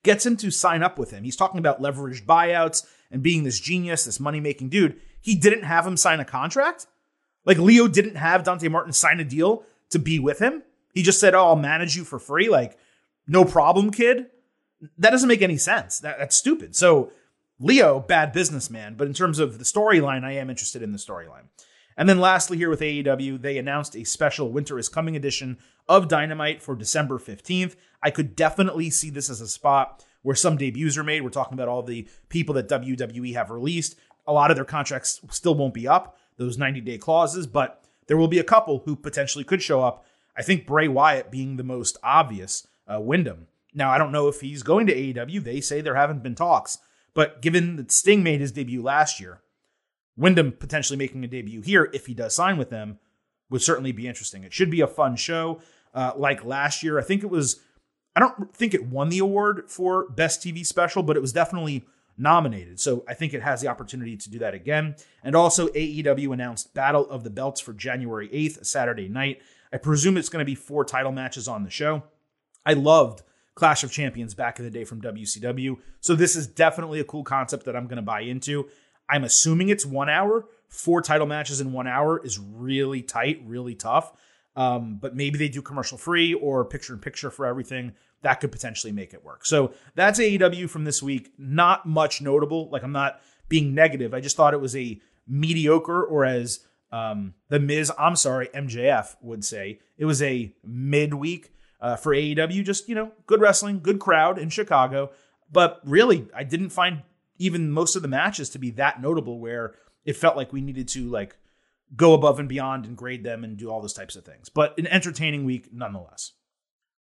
gets 0.02 0.26
him 0.26 0.36
to 0.38 0.50
sign 0.50 0.82
up 0.82 0.98
with 0.98 1.12
him. 1.12 1.24
He's 1.24 1.36
talking 1.36 1.58
about 1.58 1.80
leveraged 1.80 2.24
buyouts 2.24 2.84
and 3.12 3.22
being 3.22 3.44
this 3.44 3.60
genius, 3.60 4.06
this 4.06 4.18
money 4.18 4.40
making 4.40 4.70
dude. 4.70 5.00
He 5.20 5.36
didn't 5.36 5.62
have 5.62 5.86
him 5.86 5.96
sign 5.96 6.18
a 6.18 6.24
contract. 6.24 6.86
Like 7.44 7.58
Lio 7.58 7.86
didn't 7.86 8.16
have 8.16 8.42
Dante 8.42 8.68
Martin 8.68 8.92
sign 8.92 9.20
a 9.20 9.24
deal 9.24 9.64
to 9.90 9.98
be 9.98 10.18
with 10.18 10.40
him. 10.40 10.62
He 10.94 11.02
just 11.02 11.20
said, 11.20 11.34
"Oh, 11.34 11.46
I'll 11.46 11.56
manage 11.56 11.96
you 11.96 12.04
for 12.04 12.18
free." 12.18 12.48
Like, 12.48 12.76
no 13.26 13.44
problem, 13.44 13.90
kid. 13.90 14.26
That 14.98 15.10
doesn't 15.10 15.28
make 15.28 15.42
any 15.42 15.58
sense. 15.58 16.00
That, 16.00 16.18
that's 16.18 16.36
stupid. 16.36 16.74
So, 16.74 17.12
Lio, 17.60 18.00
bad 18.00 18.32
businessman. 18.32 18.94
But 18.96 19.06
in 19.06 19.14
terms 19.14 19.38
of 19.38 19.58
the 19.58 19.64
storyline, 19.64 20.24
I 20.24 20.32
am 20.32 20.50
interested 20.50 20.82
in 20.82 20.92
the 20.92 20.98
storyline. 20.98 21.44
And 21.96 22.08
then 22.08 22.18
lastly, 22.18 22.56
here 22.56 22.70
with 22.70 22.80
AEW, 22.80 23.40
they 23.40 23.58
announced 23.58 23.94
a 23.94 24.04
special 24.04 24.50
Winter 24.50 24.78
is 24.78 24.88
Coming 24.88 25.14
edition 25.14 25.58
of 25.88 26.08
Dynamite 26.08 26.62
for 26.62 26.74
December 26.74 27.18
15th. 27.18 27.76
I 28.02 28.10
could 28.10 28.34
definitely 28.34 28.90
see 28.90 29.10
this 29.10 29.30
as 29.30 29.40
a 29.40 29.48
spot 29.48 30.04
where 30.22 30.36
some 30.36 30.56
debuts 30.56 30.96
are 30.96 31.04
made. 31.04 31.22
We're 31.22 31.30
talking 31.30 31.54
about 31.54 31.68
all 31.68 31.82
the 31.82 32.08
people 32.28 32.54
that 32.54 32.68
WWE 32.68 33.34
have 33.34 33.50
released. 33.50 33.96
A 34.26 34.32
lot 34.32 34.50
of 34.50 34.56
their 34.56 34.64
contracts 34.64 35.20
still 35.30 35.54
won't 35.54 35.74
be 35.74 35.88
up, 35.88 36.16
those 36.36 36.58
90 36.58 36.80
day 36.80 36.98
clauses, 36.98 37.46
but 37.46 37.84
there 38.06 38.16
will 38.16 38.28
be 38.28 38.38
a 38.38 38.44
couple 38.44 38.82
who 38.84 38.96
potentially 38.96 39.44
could 39.44 39.62
show 39.62 39.82
up. 39.82 40.04
I 40.36 40.42
think 40.42 40.66
Bray 40.66 40.88
Wyatt 40.88 41.30
being 41.30 41.56
the 41.56 41.64
most 41.64 41.98
obvious, 42.02 42.66
uh, 42.86 43.00
Windham. 43.00 43.48
Now, 43.74 43.90
I 43.90 43.98
don't 43.98 44.12
know 44.12 44.28
if 44.28 44.40
he's 44.40 44.62
going 44.62 44.86
to 44.86 44.94
AEW. 44.94 45.42
They 45.42 45.60
say 45.60 45.80
there 45.80 45.94
haven't 45.94 46.22
been 46.22 46.34
talks, 46.34 46.78
but 47.14 47.42
given 47.42 47.76
that 47.76 47.90
Sting 47.90 48.22
made 48.22 48.40
his 48.40 48.52
debut 48.52 48.82
last 48.82 49.20
year, 49.20 49.40
Windham 50.16 50.52
potentially 50.52 50.96
making 50.96 51.24
a 51.24 51.28
debut 51.28 51.62
here, 51.62 51.90
if 51.92 52.06
he 52.06 52.14
does 52.14 52.34
sign 52.34 52.58
with 52.58 52.70
them, 52.70 52.98
would 53.50 53.62
certainly 53.62 53.92
be 53.92 54.06
interesting. 54.06 54.44
It 54.44 54.52
should 54.52 54.70
be 54.70 54.80
a 54.80 54.86
fun 54.86 55.16
show. 55.16 55.60
Uh, 55.94 56.12
like 56.16 56.44
last 56.44 56.82
year, 56.82 56.98
I 56.98 57.02
think 57.02 57.22
it 57.22 57.30
was, 57.30 57.60
I 58.14 58.20
don't 58.20 58.54
think 58.54 58.74
it 58.74 58.86
won 58.86 59.08
the 59.08 59.18
award 59.18 59.64
for 59.68 60.08
Best 60.08 60.42
TV 60.42 60.66
Special, 60.66 61.02
but 61.02 61.16
it 61.16 61.20
was 61.20 61.32
definitely 61.32 61.86
nominated. 62.18 62.78
So 62.78 63.04
I 63.08 63.14
think 63.14 63.32
it 63.34 63.42
has 63.42 63.60
the 63.60 63.68
opportunity 63.68 64.16
to 64.16 64.30
do 64.30 64.38
that 64.40 64.54
again. 64.54 64.96
And 65.22 65.34
also, 65.34 65.68
AEW 65.68 66.32
announced 66.32 66.74
Battle 66.74 67.08
of 67.08 67.24
the 67.24 67.30
Belts 67.30 67.60
for 67.60 67.72
January 67.72 68.28
8th, 68.28 68.66
Saturday 68.66 69.08
night. 69.08 69.40
I 69.72 69.78
presume 69.78 70.16
it's 70.16 70.28
going 70.28 70.44
to 70.44 70.50
be 70.50 70.54
four 70.54 70.84
title 70.84 71.12
matches 71.12 71.48
on 71.48 71.64
the 71.64 71.70
show. 71.70 72.02
I 72.66 72.74
loved 72.74 73.22
Clash 73.54 73.82
of 73.82 73.90
Champions 73.90 74.34
back 74.34 74.58
in 74.58 74.64
the 74.64 74.70
day 74.70 74.84
from 74.84 75.00
WCW. 75.00 75.78
So 76.00 76.14
this 76.14 76.36
is 76.36 76.46
definitely 76.46 77.00
a 77.00 77.04
cool 77.04 77.24
concept 77.24 77.64
that 77.64 77.76
I'm 77.76 77.86
going 77.86 77.96
to 77.96 78.02
buy 78.02 78.20
into. 78.20 78.68
I'm 79.08 79.24
assuming 79.24 79.68
it's 79.68 79.86
one 79.86 80.08
hour. 80.08 80.46
Four 80.68 81.02
title 81.02 81.26
matches 81.26 81.60
in 81.60 81.72
one 81.72 81.86
hour 81.86 82.24
is 82.24 82.38
really 82.38 83.02
tight, 83.02 83.42
really 83.44 83.74
tough. 83.74 84.12
Um, 84.54 84.98
but 85.00 85.16
maybe 85.16 85.38
they 85.38 85.48
do 85.48 85.62
commercial 85.62 85.96
free 85.96 86.34
or 86.34 86.64
picture 86.64 86.92
in 86.92 87.00
picture 87.00 87.30
for 87.30 87.46
everything. 87.46 87.92
That 88.22 88.40
could 88.40 88.52
potentially 88.52 88.92
make 88.92 89.14
it 89.14 89.24
work. 89.24 89.46
So 89.46 89.72
that's 89.94 90.20
AEW 90.20 90.68
from 90.68 90.84
this 90.84 91.02
week. 91.02 91.32
Not 91.38 91.86
much 91.86 92.20
notable. 92.20 92.68
Like 92.70 92.82
I'm 92.82 92.92
not 92.92 93.20
being 93.48 93.74
negative. 93.74 94.14
I 94.14 94.20
just 94.20 94.36
thought 94.36 94.54
it 94.54 94.60
was 94.60 94.76
a 94.76 95.00
mediocre, 95.26 96.04
or 96.04 96.24
as 96.24 96.60
um, 96.90 97.34
the 97.48 97.58
Miz, 97.58 97.90
I'm 97.98 98.16
sorry, 98.16 98.48
MJF 98.48 99.16
would 99.22 99.44
say, 99.44 99.80
it 99.96 100.04
was 100.04 100.22
a 100.22 100.54
midweek 100.64 101.52
uh, 101.80 101.96
for 101.96 102.14
AEW. 102.14 102.64
Just 102.64 102.88
you 102.88 102.94
know, 102.94 103.12
good 103.26 103.40
wrestling, 103.40 103.80
good 103.80 103.98
crowd 103.98 104.38
in 104.38 104.50
Chicago. 104.50 105.10
But 105.50 105.80
really, 105.84 106.28
I 106.34 106.44
didn't 106.44 106.70
find 106.70 107.02
even 107.38 107.70
most 107.70 107.96
of 107.96 108.02
the 108.02 108.08
matches 108.08 108.50
to 108.50 108.58
be 108.58 108.70
that 108.72 109.02
notable 109.02 109.38
where 109.40 109.74
it 110.04 110.16
felt 110.16 110.36
like 110.36 110.52
we 110.52 110.60
needed 110.60 110.88
to 110.88 111.08
like 111.10 111.36
go 111.94 112.14
above 112.14 112.38
and 112.38 112.48
beyond 112.48 112.86
and 112.86 112.96
grade 112.96 113.24
them 113.24 113.44
and 113.44 113.56
do 113.56 113.70
all 113.70 113.80
those 113.80 113.92
types 113.92 114.16
of 114.16 114.24
things. 114.24 114.48
But 114.48 114.78
an 114.78 114.86
entertaining 114.86 115.44
week 115.44 115.68
nonetheless. 115.72 116.32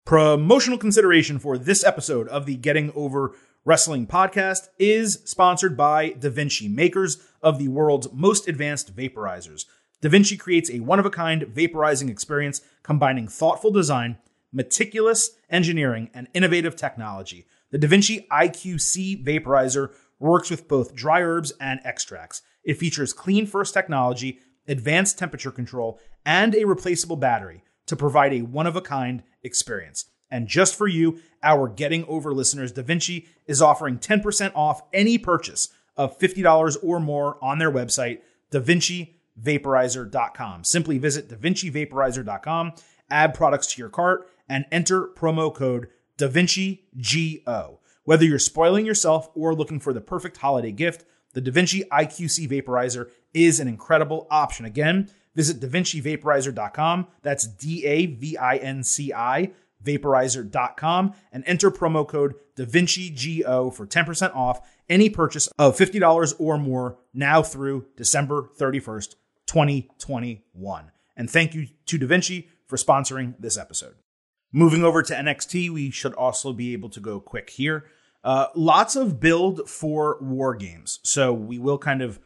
Promotional 0.05 0.79
consideration 0.79 1.39
for 1.39 1.59
this 1.59 1.83
episode 1.83 2.29
of 2.29 2.47
the 2.47 2.55
Getting 2.57 2.93
Over 2.95 3.35
Wrestling 3.65 4.07
podcast 4.07 4.69
is 4.79 5.21
sponsored 5.25 5.77
by 5.77 6.11
DaVinci, 6.11 6.73
makers 6.73 7.19
of 7.43 7.59
the 7.59 7.67
world's 7.67 8.13
most 8.13 8.47
advanced 8.47 8.95
vaporizers. 8.95 9.65
DaVinci 10.03 10.39
creates 10.39 10.71
a 10.71 10.79
one 10.79 11.01
of 11.01 11.07
a 11.07 11.11
kind 11.11 11.43
vaporizing 11.43 12.09
experience 12.09 12.61
combining 12.85 13.27
thoughtful 13.27 13.73
design, 13.73 14.19
meticulous 14.53 15.31
engineering, 15.51 16.11
and 16.15 16.29
innovative 16.33 16.77
technology. 16.77 17.47
The 17.73 17.79
DaVinci 17.81 18.29
IQC 18.29 19.25
vaporizer 19.25 19.91
works 20.21 20.51
with 20.51 20.69
both 20.69 20.95
dry 20.95 21.21
herbs 21.21 21.53
and 21.61 21.81
extracts. 21.83 22.43
It 22.63 22.79
features 22.79 23.13
clean 23.13 23.47
first 23.47 23.75
technology, 23.75 24.39
advanced 24.69 25.19
temperature 25.19 25.51
control, 25.51 25.99
and 26.25 26.55
a 26.55 26.65
replaceable 26.65 27.17
battery 27.17 27.65
to 27.87 27.97
provide 27.97 28.33
a 28.33 28.43
one 28.43 28.67
of 28.67 28.77
a 28.77 28.81
kind 28.81 29.23
experience. 29.43 30.07
And 30.31 30.47
just 30.49 30.75
for 30.75 30.89
you, 30.89 31.21
our 31.43 31.69
Getting 31.69 32.05
Over 32.07 32.33
listeners, 32.35 32.73
DaVinci 32.73 33.27
is 33.47 33.61
offering 33.63 33.99
10% 33.99 34.53
off 34.55 34.83
any 34.93 35.17
purchase 35.19 35.69
of 35.97 36.19
$50 36.19 36.77
or 36.83 36.99
more 37.01 37.39
on 37.43 37.59
their 37.59 37.71
website, 37.71 38.21
DaVinciVaporizer.com. 38.51 40.65
Simply 40.65 40.99
visit 40.99 41.29
DaVinciVaporizer.com, 41.29 42.73
add 43.09 43.35
products 43.35 43.69
to 43.69 43.81
your 43.81 43.89
cart, 43.89 44.29
and 44.49 44.65
enter 44.73 45.07
promo 45.07 45.55
code 45.55 45.87
DaVinciGO. 46.19 47.79
Whether 48.05 48.25
you're 48.25 48.39
spoiling 48.39 48.87
yourself 48.87 49.29
or 49.35 49.55
looking 49.55 49.81
for 49.81 49.93
the 49.93 50.01
perfect 50.01 50.39
holiday 50.39 50.73
gift, 50.73 51.05
the 51.35 51.43
DaVinci 51.43 51.87
IQC 51.89 52.49
Vaporizer 52.49 53.11
is 53.37 53.61
an 53.61 53.69
incredible 53.69 54.27
option. 54.31 54.65
Again, 54.65 55.11
visit 55.35 55.61
DaVinciVaporizer.com. 55.61 57.07
That's 57.23 57.47
D 57.47 57.85
A 57.85 58.07
V 58.07 58.37
I 58.37 58.57
N 58.57 58.83
C 58.83 59.13
I 59.13 59.53
vaporizer.com 59.85 61.15
and 61.31 61.45
enter 61.47 61.71
promo 61.71 62.07
code 62.07 62.35
DaVinciGO 62.57 63.73
for 63.73 63.87
10% 63.87 64.35
off 64.35 64.61
any 64.89 65.09
purchase 65.09 65.49
of 65.59 65.77
$50 65.77 66.35
or 66.39 66.59
more 66.59 66.99
now 67.15 67.43
through 67.43 67.87
December 67.97 68.51
31st, 68.59 69.15
2021. 69.47 70.91
And 71.17 71.31
thank 71.31 71.55
you 71.55 71.69
to 71.87 71.99
DaVinci 71.99 72.49
for 72.67 72.77
sponsoring 72.77 73.35
this 73.39 73.57
episode. 73.57 73.95
Moving 74.53 74.83
over 74.85 75.03
to 75.03 75.15
NXT, 75.15 75.71
we 75.71 75.91
should 75.91 76.15
also 76.15 76.53
be 76.53 76.73
able 76.73 76.89
to 76.91 77.01
go 77.01 77.21
quick 77.21 77.51
here. 77.51 77.85
Uh, 78.25 78.47
lots 78.55 78.97
of 78.97 79.21
build 79.21 79.69
for 79.69 80.19
war 80.21 80.55
games. 80.55 80.99
So 81.05 81.33
we 81.33 81.59
will 81.59 81.79
kind 81.79 82.03
of 82.03 82.19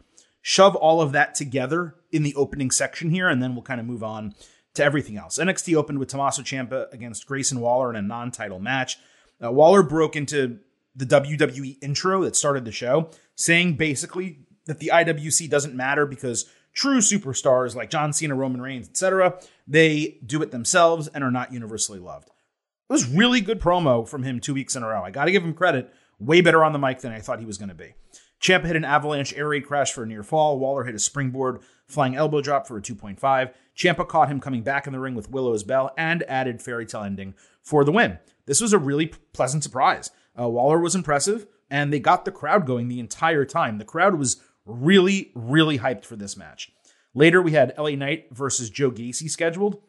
shove 0.43 0.75
all 0.77 1.01
of 1.01 1.13
that 1.13 1.35
together 1.35 1.95
in 2.11 2.23
the 2.23 2.35
opening 2.35 2.71
section 2.71 3.11
here, 3.11 3.29
and 3.29 3.43
then 3.43 3.55
we'll 3.55 3.63
kind 3.63 3.81
of 3.81 3.87
move 3.87 4.03
on 4.03 4.35
to 4.75 4.85
everything 4.85 5.17
else. 5.17 5.39
NXT 5.39 5.75
opened 5.77 5.99
with 5.99 6.09
Tommaso 6.09 6.43
Ciampa 6.43 6.93
against 6.93 7.27
Grayson 7.27 7.61
Waller 7.61 7.91
in 7.91 7.97
a 7.97 8.03
non 8.03 8.31
title 8.31 8.61
match. 8.61 8.99
Uh, 9.43 9.51
Waller 9.51 9.83
broke 9.83 10.17
into 10.17 10.59
the 10.95 11.07
WWE 11.07 11.79
intro 11.83 12.23
that 12.23 12.37
started 12.37 12.65
the 12.65 12.73
show, 12.73 13.11
saying 13.35 13.75
basically 13.75 14.41
that 14.67 14.79
the 14.79 14.91
IWC 14.93 15.49
doesn't 15.49 15.75
matter 15.75 16.07
because 16.07 16.49
true 16.73 16.99
superstars 16.99 17.75
like 17.75 17.91
John 17.91 18.13
Cena, 18.13 18.35
Roman 18.35 18.61
Reigns, 18.61 18.89
etc., 18.89 19.39
they 19.67 20.19
do 20.25 20.43
it 20.43 20.51
themselves 20.51 21.09
and 21.09 21.25
are 21.25 21.31
not 21.31 21.53
universally 21.53 21.99
loved. 21.99 22.29
It 22.29 22.93
was 22.93 23.09
really 23.09 23.41
good 23.41 23.61
promo 23.61 24.07
from 24.07 24.25
him 24.25 24.41
two 24.41 24.55
weeks 24.55 24.77
in 24.77 24.83
a 24.83 24.89
row. 24.89 25.03
I 25.03 25.11
got 25.11 25.27
to 25.27 25.33
give 25.33 25.45
him 25.45 25.55
credit. 25.55 25.93
Way 26.19 26.43
better 26.43 26.63
on 26.65 26.73
the 26.73 26.79
mic 26.79 27.01
than 27.01 27.13
I 27.13 27.21
thought 27.21 27.39
he 27.39 27.47
was 27.47 27.57
going 27.57 27.71
to 27.71 27.75
be. 27.75 27.95
Ciampa 28.41 28.65
hit 28.65 28.77
an 28.77 28.85
avalanche 28.85 29.35
air 29.35 29.49
raid 29.49 29.67
crash 29.67 29.93
for 29.93 30.03
a 30.03 30.07
near 30.07 30.23
fall. 30.23 30.59
Waller 30.59 30.85
hit 30.85 30.95
a 30.95 30.99
springboard 30.99 31.61
flying 31.87 32.17
elbow 32.17 32.41
drop 32.41 32.67
for 32.67 32.79
a 32.79 32.83
2.5. 32.83 33.53
Ciampa 33.77 34.09
caught 34.09 34.29
him 34.29 34.41
coming 34.41 34.63
back 34.63 34.87
in 34.87 34.93
the 34.93 34.99
ring 34.99 35.15
with 35.15 35.31
Willow's 35.31 35.63
bell 35.63 35.93
and 35.97 36.23
added 36.25 36.63
fairy 36.63 36.87
tale 36.87 37.03
ending 37.03 37.35
for 37.63 37.85
the 37.85 37.93
win. 37.93 38.19
This 38.47 38.61
was 38.61 38.73
a 38.73 38.79
really 38.79 39.13
pleasant 39.33 39.63
surprise. 39.63 40.11
Uh, 40.39 40.49
Waller 40.49 40.81
was 40.81 40.95
impressive, 40.95 41.47
and 41.71 41.93
they 41.93 42.01
got 42.01 42.25
the 42.25 42.33
crowd 42.33 42.67
going 42.67 42.89
the 42.89 43.01
entire 43.01 43.45
time. 43.45 43.79
The 43.79 43.85
crowd 43.85 44.15
was 44.15 44.41
really, 44.65 45.33
really 45.35 45.79
hyped 45.79 46.05
for 46.05 46.17
this 46.17 46.37
match. 46.37 46.73
Later, 47.15 47.43
we 47.43 47.53
had 47.53 47.75
LA 47.77 47.91
Knight 47.91 48.29
versus 48.31 48.71
Joe 48.71 48.91
Gacy 48.91 49.29
scheduled. 49.29 49.83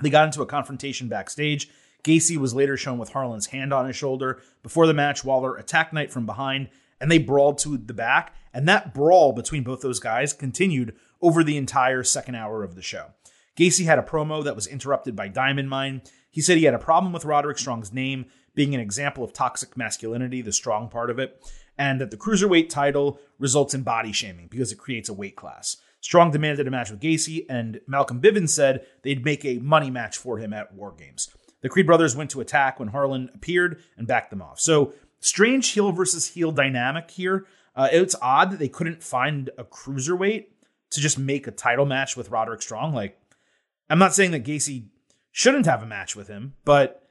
They 0.00 0.10
got 0.10 0.26
into 0.26 0.42
a 0.42 0.46
confrontation 0.46 1.08
backstage. 1.08 1.68
Gacy 2.02 2.36
was 2.36 2.54
later 2.54 2.76
shown 2.76 2.98
with 2.98 3.10
Harland's 3.10 3.46
hand 3.46 3.72
on 3.72 3.86
his 3.86 3.94
shoulder. 3.94 4.40
Before 4.62 4.86
the 4.86 4.94
match, 4.94 5.24
Waller 5.24 5.56
attacked 5.56 5.92
Knight 5.92 6.10
from 6.10 6.26
behind 6.26 6.68
and 7.02 7.10
they 7.10 7.18
brawled 7.18 7.58
to 7.58 7.76
the 7.76 7.92
back. 7.92 8.32
And 8.54 8.66
that 8.68 8.94
brawl 8.94 9.32
between 9.32 9.64
both 9.64 9.80
those 9.80 9.98
guys 9.98 10.32
continued 10.32 10.94
over 11.20 11.42
the 11.42 11.56
entire 11.56 12.04
second 12.04 12.36
hour 12.36 12.62
of 12.62 12.76
the 12.76 12.82
show. 12.82 13.08
Gacy 13.56 13.84
had 13.84 13.98
a 13.98 14.02
promo 14.02 14.42
that 14.44 14.54
was 14.54 14.68
interrupted 14.68 15.16
by 15.16 15.28
Diamond 15.28 15.68
Mine. 15.68 16.02
He 16.30 16.40
said 16.40 16.56
he 16.56 16.64
had 16.64 16.74
a 16.74 16.78
problem 16.78 17.12
with 17.12 17.24
Roderick 17.24 17.58
Strong's 17.58 17.92
name 17.92 18.26
being 18.54 18.74
an 18.74 18.80
example 18.80 19.24
of 19.24 19.32
toxic 19.32 19.76
masculinity, 19.76 20.42
the 20.42 20.52
strong 20.52 20.88
part 20.88 21.10
of 21.10 21.18
it, 21.18 21.42
and 21.76 22.00
that 22.00 22.10
the 22.10 22.16
cruiserweight 22.16 22.68
title 22.68 23.18
results 23.38 23.74
in 23.74 23.82
body 23.82 24.12
shaming 24.12 24.46
because 24.46 24.70
it 24.70 24.78
creates 24.78 25.08
a 25.08 25.14
weight 25.14 25.36
class. 25.36 25.78
Strong 26.00 26.30
demanded 26.30 26.68
a 26.68 26.70
match 26.70 26.90
with 26.90 27.00
Gacy, 27.00 27.46
and 27.48 27.80
Malcolm 27.86 28.20
Bivens 28.20 28.50
said 28.50 28.86
they'd 29.02 29.24
make 29.24 29.44
a 29.44 29.58
money 29.58 29.90
match 29.90 30.16
for 30.16 30.38
him 30.38 30.52
at 30.52 30.72
War 30.74 30.94
Games. 30.96 31.28
The 31.62 31.68
Creed 31.68 31.86
brothers 31.86 32.16
went 32.16 32.30
to 32.30 32.40
attack 32.40 32.78
when 32.78 32.88
Harland 32.88 33.30
appeared 33.34 33.82
and 33.96 34.06
backed 34.06 34.30
them 34.30 34.42
off. 34.42 34.60
So, 34.60 34.94
strange 35.22 35.70
heel 35.70 35.92
versus 35.92 36.28
heel 36.28 36.52
dynamic 36.52 37.10
here. 37.10 37.46
Uh, 37.74 37.88
it's 37.90 38.14
odd 38.20 38.50
that 38.50 38.58
they 38.58 38.68
couldn't 38.68 39.02
find 39.02 39.48
a 39.56 39.64
cruiserweight 39.64 40.46
to 40.90 41.00
just 41.00 41.18
make 41.18 41.46
a 41.46 41.50
title 41.50 41.86
match 41.86 42.16
with 42.16 42.30
Roderick 42.30 42.60
Strong. 42.60 42.92
Like, 42.92 43.18
I'm 43.88 43.98
not 43.98 44.14
saying 44.14 44.32
that 44.32 44.44
Gacy 44.44 44.88
shouldn't 45.30 45.64
have 45.64 45.82
a 45.82 45.86
match 45.86 46.14
with 46.14 46.28
him, 46.28 46.54
but 46.66 47.08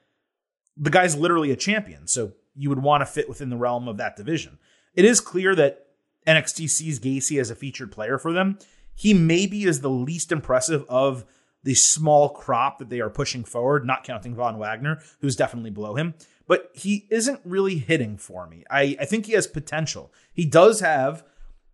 the 0.77 0.91
guy's 0.91 1.17
literally 1.17 1.51
a 1.51 1.55
champion. 1.55 2.07
So 2.07 2.33
you 2.55 2.69
would 2.69 2.83
want 2.83 3.01
to 3.01 3.05
fit 3.05 3.27
within 3.27 3.49
the 3.49 3.57
realm 3.57 3.87
of 3.87 3.97
that 3.97 4.15
division. 4.15 4.59
It 4.93 5.05
is 5.05 5.19
clear 5.19 5.55
that 5.55 5.87
NXT 6.27 6.69
sees 6.69 6.99
Gacy 6.99 7.39
as 7.39 7.49
a 7.49 7.55
featured 7.55 7.91
player 7.91 8.19
for 8.19 8.31
them. 8.31 8.59
He 8.93 9.13
maybe 9.13 9.63
is 9.63 9.81
the 9.81 9.89
least 9.89 10.31
impressive 10.31 10.85
of 10.87 11.25
the 11.63 11.75
small 11.75 12.29
crop 12.29 12.79
that 12.79 12.89
they 12.89 12.99
are 12.99 13.09
pushing 13.09 13.43
forward, 13.43 13.85
not 13.85 14.03
counting 14.03 14.35
Von 14.35 14.57
Wagner, 14.57 15.01
who's 15.19 15.35
definitely 15.35 15.69
below 15.69 15.95
him. 15.95 16.13
But 16.47 16.71
he 16.73 17.07
isn't 17.09 17.39
really 17.45 17.77
hitting 17.77 18.17
for 18.17 18.47
me. 18.47 18.63
I, 18.69 18.97
I 18.99 19.05
think 19.05 19.25
he 19.25 19.33
has 19.33 19.47
potential. 19.47 20.11
He 20.33 20.45
does 20.45 20.79
have 20.79 21.23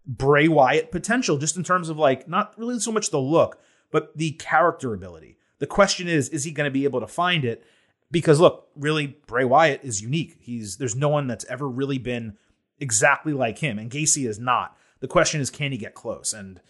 Bray 0.06 0.48
Wyatt 0.48 0.92
potential, 0.92 1.38
just 1.38 1.58
in 1.58 1.64
terms 1.64 1.90
of 1.90 1.98
like, 1.98 2.28
not 2.28 2.54
really 2.58 2.80
so 2.80 2.92
much 2.92 3.10
the 3.10 3.20
look, 3.20 3.60
but 3.92 4.16
the 4.18 4.32
character 4.32 4.94
ability. 4.94 5.38
The 5.60 5.68
question 5.68 6.08
is, 6.08 6.30
is 6.30 6.44
he 6.44 6.52
going 6.52 6.68
to 6.68 6.72
be 6.72 6.84
able 6.84 7.00
to 7.00 7.08
find 7.08 7.44
it? 7.44 7.64
Because 8.12 8.40
look, 8.40 8.70
really, 8.76 9.18
Bray 9.26 9.46
Wyatt 9.46 9.82
is 9.84 10.02
unique. 10.02 10.38
He's 10.40 10.78
there's 10.78 10.96
no 10.96 11.10
one 11.10 11.28
that's 11.28 11.46
ever 11.46 11.68
really 11.68 11.98
been 11.98 12.38
exactly 12.80 13.34
like 13.34 13.58
him, 13.58 13.80
and 13.80 13.92
Gacy 13.92 14.28
is 14.28 14.40
not. 14.40 14.78
The 15.00 15.08
question 15.08 15.42
is, 15.42 15.50
can 15.50 15.72
he 15.72 15.78
get 15.78 15.94
close? 15.94 16.34
And 16.34 16.62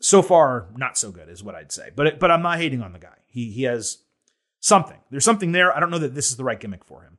so 0.00 0.22
far, 0.22 0.68
not 0.76 0.98
so 0.98 1.10
good, 1.10 1.28
is 1.28 1.44
what 1.44 1.54
I'd 1.54 1.72
say. 1.72 1.90
But 1.94 2.18
but 2.18 2.30
I'm 2.30 2.42
not 2.42 2.58
hating 2.58 2.82
on 2.82 2.92
the 2.92 2.98
guy. 2.98 3.16
He 3.26 3.50
he 3.50 3.62
has 3.64 3.98
something. 4.58 4.98
There's 5.10 5.24
something 5.24 5.52
there. 5.52 5.74
I 5.74 5.80
don't 5.80 5.90
know 5.90 5.98
that 5.98 6.14
this 6.14 6.30
is 6.30 6.36
the 6.36 6.44
right 6.44 6.58
gimmick 6.58 6.84
for 6.84 7.02
him. 7.02 7.18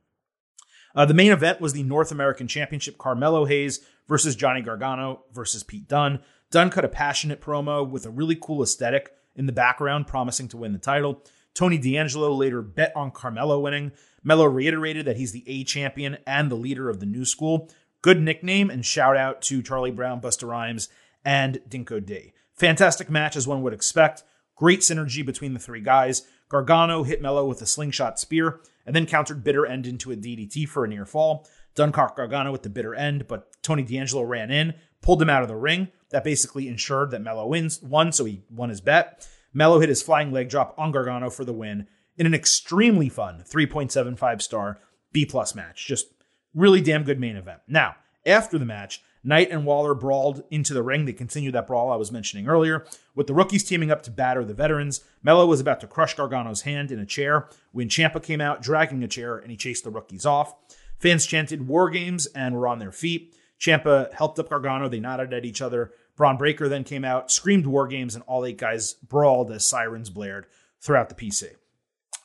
Uh, 0.94 1.06
the 1.06 1.14
main 1.14 1.32
event 1.32 1.60
was 1.60 1.72
the 1.72 1.82
North 1.82 2.12
American 2.12 2.48
Championship. 2.48 2.98
Carmelo 2.98 3.46
Hayes 3.46 3.80
versus 4.08 4.36
Johnny 4.36 4.60
Gargano 4.60 5.22
versus 5.32 5.62
Pete 5.62 5.88
Dunne. 5.88 6.20
Dunne 6.50 6.70
cut 6.70 6.84
a 6.84 6.88
passionate 6.88 7.40
promo 7.40 7.88
with 7.88 8.04
a 8.04 8.10
really 8.10 8.36
cool 8.36 8.62
aesthetic 8.62 9.10
in 9.34 9.46
the 9.46 9.52
background, 9.52 10.06
promising 10.06 10.48
to 10.48 10.58
win 10.58 10.72
the 10.72 10.78
title. 10.78 11.24
Tony 11.54 11.78
D'Angelo 11.78 12.32
later 12.34 12.60
bet 12.62 12.92
on 12.94 13.10
Carmelo 13.10 13.58
winning. 13.60 13.92
Mello 14.22 14.44
reiterated 14.44 15.06
that 15.06 15.16
he's 15.16 15.32
the 15.32 15.44
A 15.46 15.64
champion 15.64 16.18
and 16.26 16.50
the 16.50 16.56
leader 16.56 16.90
of 16.90 17.00
the 17.00 17.06
new 17.06 17.24
school. 17.24 17.70
Good 18.02 18.20
nickname 18.20 18.68
and 18.68 18.84
shout 18.84 19.16
out 19.16 19.42
to 19.42 19.62
Charlie 19.62 19.90
Brown, 19.90 20.20
Busta 20.20 20.46
Rhymes, 20.46 20.88
and 21.24 21.60
Dinco 21.68 22.04
D. 22.04 22.32
Fantastic 22.62 23.10
match 23.10 23.34
as 23.34 23.48
one 23.48 23.62
would 23.62 23.72
expect. 23.72 24.22
Great 24.54 24.82
synergy 24.82 25.26
between 25.26 25.52
the 25.52 25.58
three 25.58 25.80
guys. 25.80 26.22
Gargano 26.48 27.02
hit 27.02 27.20
Mello 27.20 27.44
with 27.44 27.60
a 27.60 27.66
slingshot 27.66 28.20
spear 28.20 28.60
and 28.86 28.94
then 28.94 29.04
countered 29.04 29.42
Bitter 29.42 29.66
End 29.66 29.84
into 29.84 30.12
a 30.12 30.16
DDT 30.16 30.68
for 30.68 30.84
a 30.84 30.88
near 30.88 31.04
fall. 31.04 31.44
Dunne 31.74 31.90
caught 31.90 32.14
Gargano 32.14 32.52
with 32.52 32.62
the 32.62 32.68
bitter 32.70 32.94
end, 32.94 33.26
but 33.26 33.48
Tony 33.64 33.82
D'Angelo 33.82 34.22
ran 34.22 34.52
in, 34.52 34.74
pulled 35.00 35.20
him 35.20 35.28
out 35.28 35.42
of 35.42 35.48
the 35.48 35.56
ring. 35.56 35.88
That 36.10 36.22
basically 36.22 36.68
ensured 36.68 37.10
that 37.10 37.22
Mello 37.22 37.48
wins 37.48 37.82
won, 37.82 38.12
so 38.12 38.26
he 38.26 38.44
won 38.48 38.68
his 38.68 38.80
bet. 38.80 39.26
Mello 39.52 39.80
hit 39.80 39.88
his 39.88 40.00
flying 40.00 40.30
leg 40.30 40.48
drop 40.48 40.72
on 40.78 40.92
Gargano 40.92 41.30
for 41.30 41.44
the 41.44 41.52
win 41.52 41.88
in 42.16 42.26
an 42.26 42.34
extremely 42.34 43.08
fun 43.08 43.42
3.75 43.50 44.40
star 44.40 44.78
B 45.10 45.26
plus 45.26 45.56
match. 45.56 45.84
Just 45.84 46.14
really 46.54 46.80
damn 46.80 47.02
good 47.02 47.18
main 47.18 47.34
event. 47.34 47.62
Now, 47.66 47.96
after 48.24 48.56
the 48.56 48.64
match, 48.64 49.02
Knight 49.24 49.50
and 49.50 49.64
Waller 49.64 49.94
brawled 49.94 50.42
into 50.50 50.74
the 50.74 50.82
ring. 50.82 51.04
They 51.04 51.12
continued 51.12 51.54
that 51.54 51.66
brawl 51.66 51.92
I 51.92 51.96
was 51.96 52.10
mentioning 52.10 52.48
earlier, 52.48 52.84
with 53.14 53.26
the 53.26 53.34
rookies 53.34 53.64
teaming 53.64 53.90
up 53.90 54.02
to 54.02 54.10
batter 54.10 54.44
the 54.44 54.54
veterans. 54.54 55.02
Mello 55.22 55.46
was 55.46 55.60
about 55.60 55.80
to 55.80 55.86
crush 55.86 56.14
Gargano's 56.14 56.62
hand 56.62 56.90
in 56.90 56.98
a 56.98 57.06
chair 57.06 57.48
when 57.70 57.88
Ciampa 57.88 58.22
came 58.22 58.40
out 58.40 58.62
dragging 58.62 59.02
a 59.04 59.08
chair 59.08 59.38
and 59.38 59.50
he 59.50 59.56
chased 59.56 59.84
the 59.84 59.90
rookies 59.90 60.26
off. 60.26 60.54
Fans 60.98 61.26
chanted 61.26 61.68
War 61.68 61.90
Games 61.90 62.26
and 62.26 62.54
were 62.54 62.66
on 62.66 62.78
their 62.78 62.92
feet. 62.92 63.36
Ciampa 63.60 64.12
helped 64.12 64.38
up 64.38 64.48
Gargano. 64.48 64.88
They 64.88 65.00
nodded 65.00 65.32
at 65.32 65.44
each 65.44 65.62
other. 65.62 65.92
Bron 66.16 66.36
Breakker 66.36 66.68
then 66.68 66.84
came 66.84 67.04
out, 67.04 67.30
screamed 67.30 67.66
War 67.66 67.86
Games, 67.86 68.14
and 68.14 68.24
all 68.26 68.44
eight 68.44 68.58
guys 68.58 68.94
brawled 68.94 69.50
as 69.52 69.64
sirens 69.64 70.10
blared 70.10 70.46
throughout 70.80 71.08
the 71.08 71.14
PC. 71.14 71.50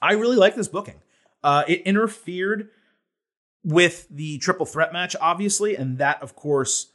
I 0.01 0.13
really 0.13 0.35
like 0.35 0.55
this 0.55 0.67
booking. 0.67 1.01
Uh, 1.43 1.63
it 1.67 1.81
interfered 1.81 2.69
with 3.67 4.07
the 4.09 4.37
triple 4.37 4.65
threat 4.65 4.93
match, 4.93 5.13
obviously, 5.19 5.75
and 5.75 5.97
that, 5.97 6.23
of 6.23 6.37
course, 6.37 6.93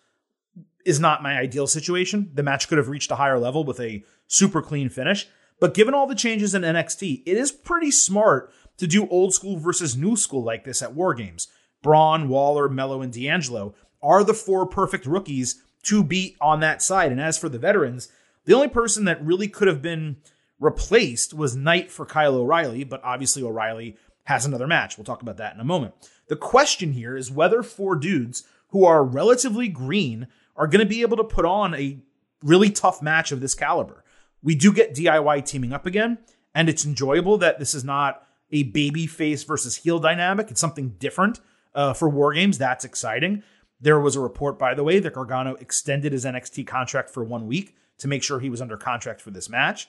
is 0.86 0.98
not 0.98 1.22
my 1.22 1.38
ideal 1.38 1.66
situation. 1.66 2.30
The 2.32 2.42
match 2.42 2.66
could 2.66 2.78
have 2.78 2.88
reached 2.88 3.10
a 3.10 3.16
higher 3.16 3.38
level 3.38 3.62
with 3.62 3.78
a 3.78 4.02
super 4.26 4.62
clean 4.62 4.88
finish. 4.88 5.28
But 5.60 5.74
given 5.74 5.92
all 5.92 6.06
the 6.06 6.14
changes 6.14 6.54
in 6.54 6.62
NXT, 6.62 7.24
it 7.26 7.36
is 7.36 7.52
pretty 7.52 7.90
smart 7.90 8.50
to 8.78 8.86
do 8.86 9.06
old 9.08 9.34
school 9.34 9.58
versus 9.58 9.98
new 9.98 10.16
school 10.16 10.42
like 10.42 10.64
this 10.64 10.80
at 10.80 10.94
War 10.94 11.12
Games. 11.12 11.46
Bron, 11.82 12.30
Waller, 12.30 12.70
Mello, 12.70 13.02
and 13.02 13.12
D'Angelo 13.12 13.74
are 14.02 14.24
the 14.24 14.32
four 14.32 14.64
perfect 14.64 15.04
rookies 15.04 15.62
to 15.82 16.02
beat 16.02 16.38
on 16.40 16.60
that 16.60 16.80
side. 16.80 17.12
And 17.12 17.20
as 17.20 17.36
for 17.36 17.50
the 17.50 17.58
veterans, 17.58 18.08
the 18.46 18.54
only 18.54 18.68
person 18.68 19.04
that 19.04 19.22
really 19.22 19.46
could 19.46 19.68
have 19.68 19.82
been 19.82 20.16
replaced 20.58 21.34
was 21.34 21.54
Knight 21.54 21.90
for 21.90 22.06
Kyle 22.06 22.34
O'Reilly, 22.34 22.82
but 22.82 23.04
obviously 23.04 23.42
O'Reilly 23.42 23.98
has 24.24 24.46
another 24.46 24.66
match. 24.66 24.96
We'll 24.96 25.04
talk 25.04 25.22
about 25.22 25.36
that 25.38 25.54
in 25.54 25.60
a 25.60 25.64
moment. 25.64 25.94
The 26.28 26.36
question 26.36 26.92
here 26.92 27.16
is 27.16 27.30
whether 27.30 27.62
four 27.62 27.96
dudes 27.96 28.44
who 28.68 28.84
are 28.84 29.04
relatively 29.04 29.68
green 29.68 30.28
are 30.56 30.66
going 30.66 30.84
to 30.84 30.88
be 30.88 31.02
able 31.02 31.16
to 31.16 31.24
put 31.24 31.44
on 31.44 31.74
a 31.74 31.98
really 32.42 32.70
tough 32.70 33.02
match 33.02 33.32
of 33.32 33.40
this 33.40 33.54
caliber. 33.54 34.04
We 34.42 34.54
do 34.54 34.72
get 34.72 34.94
DIY 34.94 35.44
teaming 35.44 35.72
up 35.72 35.86
again, 35.86 36.18
and 36.54 36.68
it's 36.68 36.84
enjoyable 36.84 37.38
that 37.38 37.58
this 37.58 37.74
is 37.74 37.84
not 37.84 38.26
a 38.50 38.64
baby 38.64 39.06
face 39.06 39.44
versus 39.44 39.76
heel 39.76 39.98
dynamic. 39.98 40.50
It's 40.50 40.60
something 40.60 40.90
different 40.98 41.40
uh, 41.74 41.94
for 41.94 42.08
War 42.08 42.32
Games. 42.34 42.58
That's 42.58 42.84
exciting. 42.84 43.42
There 43.80 43.98
was 43.98 44.14
a 44.14 44.20
report, 44.20 44.58
by 44.58 44.74
the 44.74 44.84
way, 44.84 45.00
that 45.00 45.14
Gargano 45.14 45.54
extended 45.56 46.12
his 46.12 46.24
NXT 46.24 46.66
contract 46.66 47.10
for 47.10 47.24
one 47.24 47.46
week 47.46 47.74
to 47.98 48.08
make 48.08 48.22
sure 48.22 48.40
he 48.40 48.50
was 48.50 48.60
under 48.60 48.76
contract 48.76 49.20
for 49.20 49.30
this 49.30 49.48
match. 49.48 49.88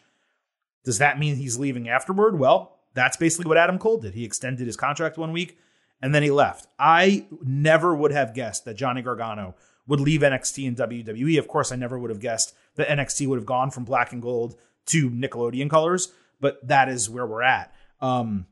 Does 0.84 0.98
that 0.98 1.20
mean 1.20 1.36
he's 1.36 1.60
leaving 1.60 1.88
afterward? 1.88 2.40
Well, 2.40 2.80
that's 2.94 3.18
basically 3.18 3.48
what 3.48 3.58
Adam 3.58 3.80
Cole 3.80 3.98
did. 3.98 4.14
He 4.14 4.26
extended 4.26 4.68
his 4.68 4.78
contract 4.78 5.18
one 5.18 5.32
week 5.32 5.58
and 6.02 6.14
then 6.14 6.24
he 6.24 6.32
left. 6.32 6.68
I 6.78 7.26
never 7.42 7.96
would 7.96 8.12
have 8.12 8.34
guessed 8.34 8.66
that 8.66 8.76
Johnny 8.76 9.02
Gargano 9.02 9.56
would 9.88 10.00
leave 10.00 10.22
NXT 10.22 10.68
and 10.68 10.78
WWE. 10.78 11.40
Of 11.40 11.48
course, 11.48 11.72
I 11.72 11.76
never 11.76 11.98
would 11.98 12.10
have 12.10 12.20
guessed 12.20 12.56
that 12.76 12.88
NXT 12.88 13.28
would 13.28 13.38
have 13.38 13.46
gone 13.46 13.72
from 13.72 13.86
black 13.86 14.12
and 14.12 14.22
gold 14.22 14.56
to 14.88 15.10
Nickelodeon 15.10 15.70
colors, 15.70 16.12
but 16.40 16.66
that 16.68 16.90
is 16.90 17.10
where 17.10 17.26
we're 17.26 17.44
at. 17.44 17.74
Um, 18.02 18.48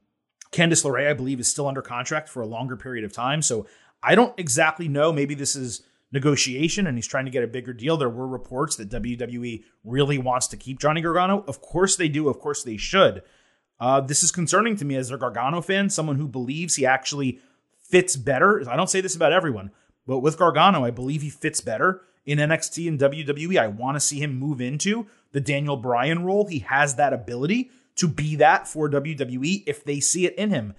Candice 0.52 0.84
LeRae, 0.86 1.10
I 1.10 1.14
believe, 1.14 1.40
is 1.40 1.50
still 1.50 1.68
under 1.68 1.82
contract 1.82 2.30
for 2.30 2.42
a 2.42 2.46
longer 2.46 2.76
period 2.76 3.06
of 3.06 3.14
time. 3.14 3.42
So 3.42 3.68
I 4.04 4.16
don't 4.16 4.38
exactly 4.38 4.88
know. 4.88 5.12
Maybe 5.12 5.36
this 5.36 5.56
is 5.56 5.84
negotiation 6.12 6.88
and 6.88 6.98
he's 6.98 7.08
trying 7.08 7.26
to 7.26 7.32
get 7.32 7.44
a 7.44 7.48
bigger 7.48 7.74
deal. 7.74 7.98
There 7.98 8.10
were 8.10 8.28
reports 8.28 8.76
that 8.78 8.90
WWE 8.90 9.64
really 9.84 10.18
wants 10.18 10.48
to 10.48 10.58
keep 10.58 10.80
Johnny 10.80 11.02
Gargano. 11.02 11.44
Of 11.48 11.62
course 11.62 11.96
they 11.96 12.10
do. 12.10 12.28
Of 12.28 12.40
course 12.40 12.64
they 12.64 12.78
should. 12.78 13.24
Uh, 13.82 14.00
this 14.00 14.24
is 14.24 14.32
concerning 14.32 14.76
to 14.76 14.86
me 14.86 14.96
as 14.96 15.10
a 15.10 15.18
Gargano 15.18 15.60
fan, 15.60 15.90
someone 15.90 16.18
who 16.18 16.28
believes 16.28 16.76
he 16.76 16.86
actually 16.86 17.40
fits 17.82 18.16
better. 18.16 18.64
I 18.70 18.76
don't 18.76 18.90
say 18.90 19.02
this 19.02 19.16
about 19.16 19.34
everyone, 19.34 19.72
but 20.06 20.20
with 20.20 20.38
Gargano, 20.38 20.86
I 20.86 20.92
believe 20.92 21.24
he 21.24 21.32
fits 21.32 21.62
better 21.62 22.04
in 22.24 22.38
NXT 22.38 22.88
and 22.88 23.00
WWE. 23.00 23.58
I 23.58 23.68
want 23.68 23.96
to 23.96 24.00
see 24.00 24.20
him 24.20 24.38
move 24.38 24.62
into 24.62 25.08
the 25.32 25.42
Daniel 25.42 25.78
Bryan 25.78 26.24
role. 26.24 26.46
He 26.46 26.60
has 26.60 26.96
that 26.96 27.12
ability 27.12 27.72
to 27.96 28.08
be 28.08 28.36
that 28.36 28.68
for 28.68 28.88
WWE 28.88 29.64
if 29.66 29.84
they 29.84 30.00
see 30.00 30.28
it 30.28 30.36
in 30.36 30.52
him. 30.52 30.76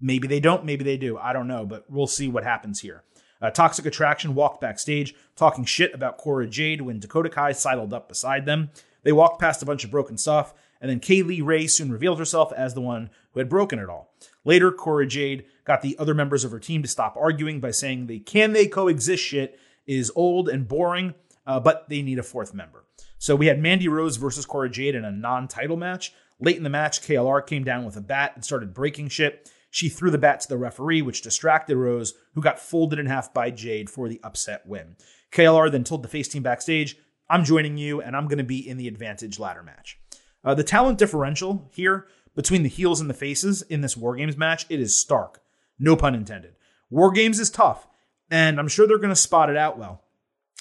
Maybe 0.00 0.26
they 0.26 0.40
don't, 0.40 0.64
maybe 0.64 0.82
they 0.82 0.96
do. 0.96 1.18
I 1.18 1.34
don't 1.34 1.46
know, 1.46 1.66
but 1.66 1.90
we'll 1.90 2.06
see 2.06 2.26
what 2.26 2.42
happens 2.42 2.80
here. 2.80 3.04
Uh, 3.42 3.50
Toxic 3.50 3.84
Attraction 3.84 4.34
walked 4.34 4.62
backstage, 4.62 5.14
talking 5.36 5.66
shit 5.66 5.94
about 5.94 6.16
Cora 6.16 6.46
Jade 6.46 6.80
when 6.80 7.00
Dakota 7.00 7.28
Kai 7.28 7.52
sidled 7.52 7.92
up 7.92 8.08
beside 8.08 8.46
them. 8.46 8.70
They 9.02 9.12
walked 9.12 9.40
past 9.40 9.62
a 9.62 9.66
bunch 9.66 9.84
of 9.84 9.90
broken 9.90 10.16
stuff, 10.16 10.54
and 10.80 10.90
then 10.90 11.00
Kay 11.00 11.22
Lee 11.22 11.40
Ray 11.40 11.66
soon 11.66 11.92
revealed 11.92 12.18
herself 12.18 12.52
as 12.52 12.74
the 12.74 12.80
one 12.80 13.10
who 13.32 13.40
had 13.40 13.48
broken 13.48 13.78
it 13.78 13.88
all. 13.88 14.14
Later, 14.44 14.72
Cora 14.72 15.06
Jade 15.06 15.44
got 15.64 15.82
the 15.82 15.96
other 15.98 16.14
members 16.14 16.44
of 16.44 16.50
her 16.50 16.58
team 16.58 16.82
to 16.82 16.88
stop 16.88 17.16
arguing 17.16 17.60
by 17.60 17.70
saying 17.70 18.06
the 18.06 18.20
can 18.20 18.52
they 18.52 18.66
coexist 18.66 19.22
shit 19.22 19.58
is 19.86 20.12
old 20.14 20.48
and 20.48 20.66
boring, 20.66 21.14
uh, 21.46 21.60
but 21.60 21.88
they 21.88 22.02
need 22.02 22.18
a 22.18 22.22
fourth 22.22 22.54
member. 22.54 22.84
So 23.18 23.36
we 23.36 23.46
had 23.46 23.60
Mandy 23.60 23.88
Rose 23.88 24.16
versus 24.16 24.46
Cora 24.46 24.70
Jade 24.70 24.94
in 24.94 25.04
a 25.04 25.10
non 25.10 25.46
title 25.46 25.76
match. 25.76 26.12
Late 26.40 26.56
in 26.56 26.62
the 26.62 26.70
match, 26.70 27.02
KLR 27.02 27.46
came 27.46 27.64
down 27.64 27.84
with 27.84 27.96
a 27.96 28.00
bat 28.00 28.32
and 28.34 28.42
started 28.42 28.72
breaking 28.72 29.08
shit. 29.08 29.50
She 29.70 29.90
threw 29.90 30.10
the 30.10 30.18
bat 30.18 30.40
to 30.40 30.48
the 30.48 30.56
referee, 30.56 31.02
which 31.02 31.22
distracted 31.22 31.76
Rose, 31.76 32.14
who 32.34 32.40
got 32.40 32.58
folded 32.58 32.98
in 32.98 33.06
half 33.06 33.32
by 33.34 33.50
Jade 33.50 33.90
for 33.90 34.08
the 34.08 34.20
upset 34.24 34.66
win. 34.66 34.96
KLR 35.32 35.70
then 35.70 35.84
told 35.84 36.02
the 36.02 36.08
face 36.08 36.28
team 36.28 36.42
backstage, 36.42 36.96
I'm 37.28 37.44
joining 37.44 37.76
you, 37.76 38.00
and 38.00 38.16
I'm 38.16 38.26
going 38.26 38.38
to 38.38 38.44
be 38.44 38.66
in 38.66 38.78
the 38.78 38.88
advantage 38.88 39.38
ladder 39.38 39.62
match. 39.62 39.99
Uh, 40.44 40.54
the 40.54 40.64
talent 40.64 40.98
differential 40.98 41.68
here 41.72 42.06
between 42.34 42.62
the 42.62 42.68
heels 42.68 43.00
and 43.00 43.10
the 43.10 43.14
faces 43.14 43.62
in 43.62 43.80
this 43.80 43.96
War 43.96 44.16
Games 44.16 44.36
match, 44.36 44.66
it 44.68 44.80
is 44.80 44.98
stark. 44.98 45.42
No 45.78 45.96
pun 45.96 46.14
intended. 46.14 46.54
War 46.88 47.10
Games 47.10 47.38
is 47.38 47.50
tough, 47.50 47.86
and 48.30 48.58
I'm 48.58 48.68
sure 48.68 48.86
they're 48.86 48.98
going 48.98 49.10
to 49.10 49.16
spot 49.16 49.50
it 49.50 49.56
out 49.56 49.78
well. 49.78 50.02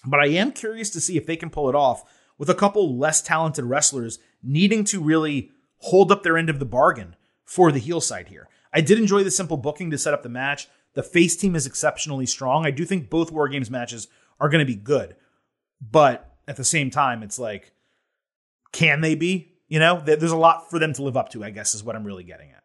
But 0.06 0.20
I 0.20 0.28
am 0.28 0.52
curious 0.52 0.90
to 0.92 1.02
see 1.02 1.18
if 1.18 1.26
they 1.26 1.36
can 1.36 1.50
pull 1.50 1.70
it 1.70 1.76
off 1.76 2.04
with 2.38 2.50
a 2.50 2.56
couple 2.56 2.98
less 2.98 3.22
talented 3.22 3.66
wrestlers 3.66 4.20
needing 4.42 4.84
to 4.86 5.02
really 5.02 5.52
hold 5.78 6.12
up 6.12 6.24
their 6.24 6.38
end 6.38 6.50
of 6.50 6.60
the 6.60 6.66
bargain 6.66 7.16
for 7.44 7.72
the 7.72 7.80
heel 7.80 8.02
side 8.02 8.30
here. 8.30 8.48
I 8.74 8.82
did 8.82 9.00
enjoy 9.00 9.24
the 9.24 9.32
simple 9.32 9.58
booking 9.58 9.92
to 9.92 9.98
set 9.98 10.14
up 10.14 10.24
the 10.24 10.30
match. 10.30 10.68
The 10.94 11.04
face 11.04 11.36
team 11.36 11.56
is 11.56 11.66
exceptionally 11.66 12.26
strong. 12.26 12.66
I 12.66 12.72
do 12.72 12.86
think 12.86 13.10
both 13.10 13.32
War 13.32 13.48
Games 13.48 13.70
matches 13.70 14.08
are 14.40 14.50
going 14.50 14.66
to 14.66 14.72
be 14.72 14.80
good. 14.80 15.16
But 15.82 16.38
at 16.48 16.56
the 16.56 16.64
same 16.64 16.90
time, 16.90 17.24
it's 17.24 17.40
like, 17.40 17.74
can 18.72 19.02
they 19.02 19.16
be? 19.16 19.49
You 19.70 19.80
know, 19.80 20.02
there's 20.04 20.32
a 20.32 20.38
lot 20.38 20.70
for 20.70 20.80
them 20.80 20.94
to 20.94 21.04
live 21.04 21.16
up 21.16 21.30
to, 21.30 21.44
I 21.44 21.52
guess, 21.52 21.74
is 21.74 21.84
what 21.84 21.96
I'm 21.96 22.04
really 22.04 22.24
getting 22.24 22.52
at. 22.52 22.64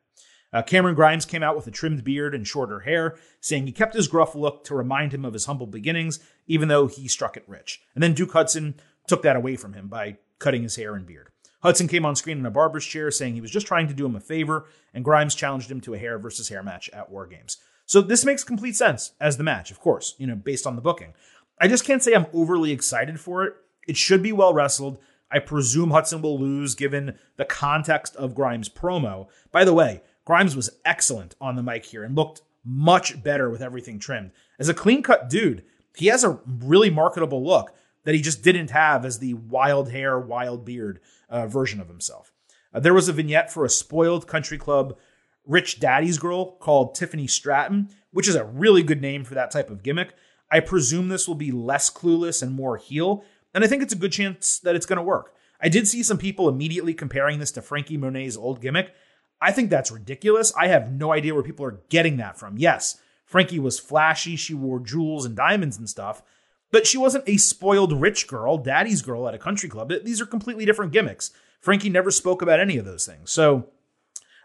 Uh, 0.52 0.62
Cameron 0.62 0.94
Grimes 0.94 1.24
came 1.24 1.42
out 1.42 1.56
with 1.56 1.66
a 1.66 1.70
trimmed 1.70 2.04
beard 2.04 2.34
and 2.34 2.46
shorter 2.46 2.80
hair, 2.80 3.16
saying 3.40 3.66
he 3.66 3.72
kept 3.72 3.94
his 3.94 4.08
gruff 4.08 4.34
look 4.34 4.64
to 4.64 4.74
remind 4.74 5.12
him 5.12 5.24
of 5.24 5.32
his 5.32 5.46
humble 5.46 5.66
beginnings, 5.66 6.20
even 6.46 6.68
though 6.68 6.86
he 6.86 7.08
struck 7.08 7.36
it 7.36 7.44
rich. 7.46 7.82
And 7.94 8.02
then 8.02 8.14
Duke 8.14 8.32
Hudson 8.32 8.74
took 9.06 9.22
that 9.22 9.36
away 9.36 9.56
from 9.56 9.74
him 9.74 9.88
by 9.88 10.18
cutting 10.38 10.62
his 10.62 10.76
hair 10.76 10.94
and 10.94 11.06
beard. 11.06 11.28
Hudson 11.62 11.88
came 11.88 12.06
on 12.06 12.14
screen 12.14 12.38
in 12.38 12.46
a 12.46 12.50
barber's 12.50 12.84
chair 12.84 13.10
saying 13.10 13.34
he 13.34 13.40
was 13.40 13.50
just 13.50 13.66
trying 13.66 13.88
to 13.88 13.94
do 13.94 14.06
him 14.06 14.14
a 14.14 14.20
favor, 14.20 14.66
and 14.92 15.04
Grimes 15.04 15.34
challenged 15.34 15.70
him 15.70 15.80
to 15.80 15.94
a 15.94 15.98
hair 15.98 16.18
versus 16.18 16.48
hair 16.48 16.62
match 16.62 16.88
at 16.90 17.10
War 17.10 17.26
Games. 17.26 17.56
So 17.86 18.00
this 18.00 18.24
makes 18.24 18.44
complete 18.44 18.76
sense 18.76 19.12
as 19.20 19.36
the 19.36 19.44
match, 19.44 19.70
of 19.70 19.80
course, 19.80 20.14
you 20.18 20.26
know, 20.26 20.36
based 20.36 20.66
on 20.66 20.76
the 20.76 20.82
booking. 20.82 21.14
I 21.60 21.68
just 21.68 21.84
can't 21.84 22.02
say 22.02 22.14
I'm 22.14 22.26
overly 22.32 22.70
excited 22.70 23.18
for 23.18 23.44
it. 23.44 23.54
It 23.88 23.96
should 23.96 24.22
be 24.22 24.32
well 24.32 24.54
wrestled. 24.54 24.98
I 25.34 25.40
presume 25.40 25.90
Hudson 25.90 26.22
will 26.22 26.38
lose 26.38 26.76
given 26.76 27.18
the 27.36 27.44
context 27.44 28.14
of 28.14 28.36
Grimes' 28.36 28.68
promo. 28.68 29.26
By 29.50 29.64
the 29.64 29.74
way, 29.74 30.00
Grimes 30.24 30.54
was 30.54 30.70
excellent 30.84 31.34
on 31.40 31.56
the 31.56 31.62
mic 31.62 31.84
here 31.86 32.04
and 32.04 32.14
looked 32.14 32.42
much 32.64 33.20
better 33.20 33.50
with 33.50 33.60
everything 33.60 33.98
trimmed. 33.98 34.30
As 34.60 34.68
a 34.68 34.74
clean 34.74 35.02
cut 35.02 35.28
dude, 35.28 35.64
he 35.96 36.06
has 36.06 36.22
a 36.22 36.38
really 36.46 36.88
marketable 36.88 37.44
look 37.44 37.74
that 38.04 38.14
he 38.14 38.20
just 38.20 38.44
didn't 38.44 38.70
have 38.70 39.04
as 39.04 39.18
the 39.18 39.34
wild 39.34 39.90
hair, 39.90 40.20
wild 40.20 40.64
beard 40.64 41.00
uh, 41.28 41.48
version 41.48 41.80
of 41.80 41.88
himself. 41.88 42.32
Uh, 42.72 42.78
there 42.78 42.94
was 42.94 43.08
a 43.08 43.12
vignette 43.12 43.52
for 43.52 43.64
a 43.64 43.70
spoiled 43.70 44.28
country 44.28 44.56
club 44.56 44.96
rich 45.44 45.80
daddy's 45.80 46.18
girl 46.18 46.52
called 46.52 46.94
Tiffany 46.94 47.26
Stratton, 47.26 47.88
which 48.12 48.28
is 48.28 48.36
a 48.36 48.44
really 48.44 48.84
good 48.84 49.00
name 49.00 49.24
for 49.24 49.34
that 49.34 49.50
type 49.50 49.68
of 49.68 49.82
gimmick. 49.82 50.14
I 50.48 50.60
presume 50.60 51.08
this 51.08 51.26
will 51.26 51.34
be 51.34 51.50
less 51.50 51.90
clueless 51.90 52.40
and 52.40 52.52
more 52.52 52.76
heel, 52.76 53.24
and 53.54 53.64
I 53.64 53.66
think 53.66 53.82
it's 53.82 53.94
a 53.94 53.98
good 53.98 54.12
chance 54.12 54.58
that 54.60 54.74
it's 54.74 54.86
going 54.86 54.98
to 54.98 55.02
work. 55.02 55.34
I 55.60 55.68
did 55.68 55.88
see 55.88 56.02
some 56.02 56.18
people 56.18 56.48
immediately 56.48 56.92
comparing 56.92 57.38
this 57.38 57.52
to 57.52 57.62
Frankie 57.62 57.96
Monet's 57.96 58.36
old 58.36 58.60
gimmick. 58.60 58.94
I 59.40 59.52
think 59.52 59.70
that's 59.70 59.90
ridiculous. 59.90 60.52
I 60.56 60.68
have 60.68 60.92
no 60.92 61.12
idea 61.12 61.34
where 61.34 61.42
people 61.42 61.64
are 61.64 61.80
getting 61.88 62.16
that 62.18 62.38
from. 62.38 62.58
Yes, 62.58 63.00
Frankie 63.24 63.58
was 63.58 63.78
flashy, 63.78 64.36
she 64.36 64.54
wore 64.54 64.80
jewels 64.80 65.24
and 65.24 65.34
diamonds 65.34 65.78
and 65.78 65.88
stuff, 65.88 66.22
but 66.70 66.86
she 66.86 66.98
wasn't 66.98 67.28
a 67.28 67.36
spoiled 67.36 67.92
rich 67.92 68.26
girl, 68.26 68.58
daddy's 68.58 69.02
girl 69.02 69.26
at 69.28 69.34
a 69.34 69.38
country 69.38 69.68
club. 69.68 69.92
These 70.02 70.20
are 70.20 70.26
completely 70.26 70.64
different 70.64 70.92
gimmicks. 70.92 71.30
Frankie 71.60 71.90
never 71.90 72.10
spoke 72.10 72.42
about 72.42 72.60
any 72.60 72.76
of 72.76 72.84
those 72.84 73.06
things. 73.06 73.30
So 73.30 73.70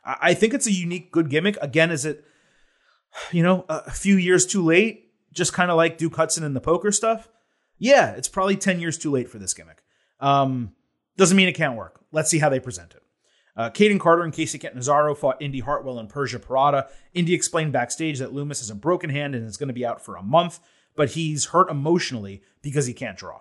I 0.06 0.34
think 0.34 0.54
it's 0.54 0.68
a 0.68 0.72
unique, 0.72 1.12
good 1.12 1.30
gimmick. 1.30 1.58
Again, 1.62 1.92
is 1.92 2.06
it, 2.06 2.24
you 3.32 3.44
know, 3.44 3.66
a 3.68 3.92
few 3.92 4.16
years 4.16 4.46
too 4.46 4.64
late? 4.64 5.12
Just 5.34 5.54
kind 5.54 5.70
of 5.70 5.78
like 5.78 5.98
Duke 5.98 6.16
Hudson 6.16 6.44
and 6.44 6.56
the 6.56 6.62
poker 6.62 6.92
stuff? 6.92 7.30
Yeah, 7.80 8.12
it's 8.12 8.28
probably 8.28 8.56
10 8.56 8.80
years 8.80 8.98
too 8.98 9.12
late 9.12 9.30
for 9.30 9.40
this 9.40 9.54
gimmick. 9.54 9.84
Um, 10.20 10.74
doesn't 11.18 11.38
mean 11.38 11.48
it 11.48 11.56
can't 11.56 11.76
work. 11.76 12.00
Let's 12.12 12.30
see 12.30 12.40
how 12.40 12.50
they 12.50 12.60
present 12.60 12.94
it. 12.94 13.04
Uh, 13.56 13.70
Kayden 13.70 14.00
Carter 14.00 14.24
and 14.24 14.34
Kacy 14.34 14.60
Catanzaro 14.60 15.16
fought 15.16 15.42
Indi 15.42 15.60
Hartwell 15.60 16.00
and 16.00 16.08
Persia 16.08 16.40
Pirotta. 16.40 16.88
Indi 17.14 17.34
explained 17.34 17.74
backstage 17.74 18.20
that 18.20 18.34
Lumis 18.34 18.60
has 18.60 18.70
a 18.70 18.76
broken 18.76 19.10
hand 19.10 19.36
and 19.36 19.46
is 19.46 19.58
going 19.58 19.68
to 19.68 19.74
be 19.74 19.86
out 19.86 20.04
for 20.04 20.16
a 20.16 20.24
month 20.24 20.60
but 21.00 21.12
he's 21.12 21.46
hurt 21.46 21.72
emotionally 21.72 22.42
because 22.62 22.86
he 22.86 22.94
can't 22.94 23.18
draw. 23.18 23.40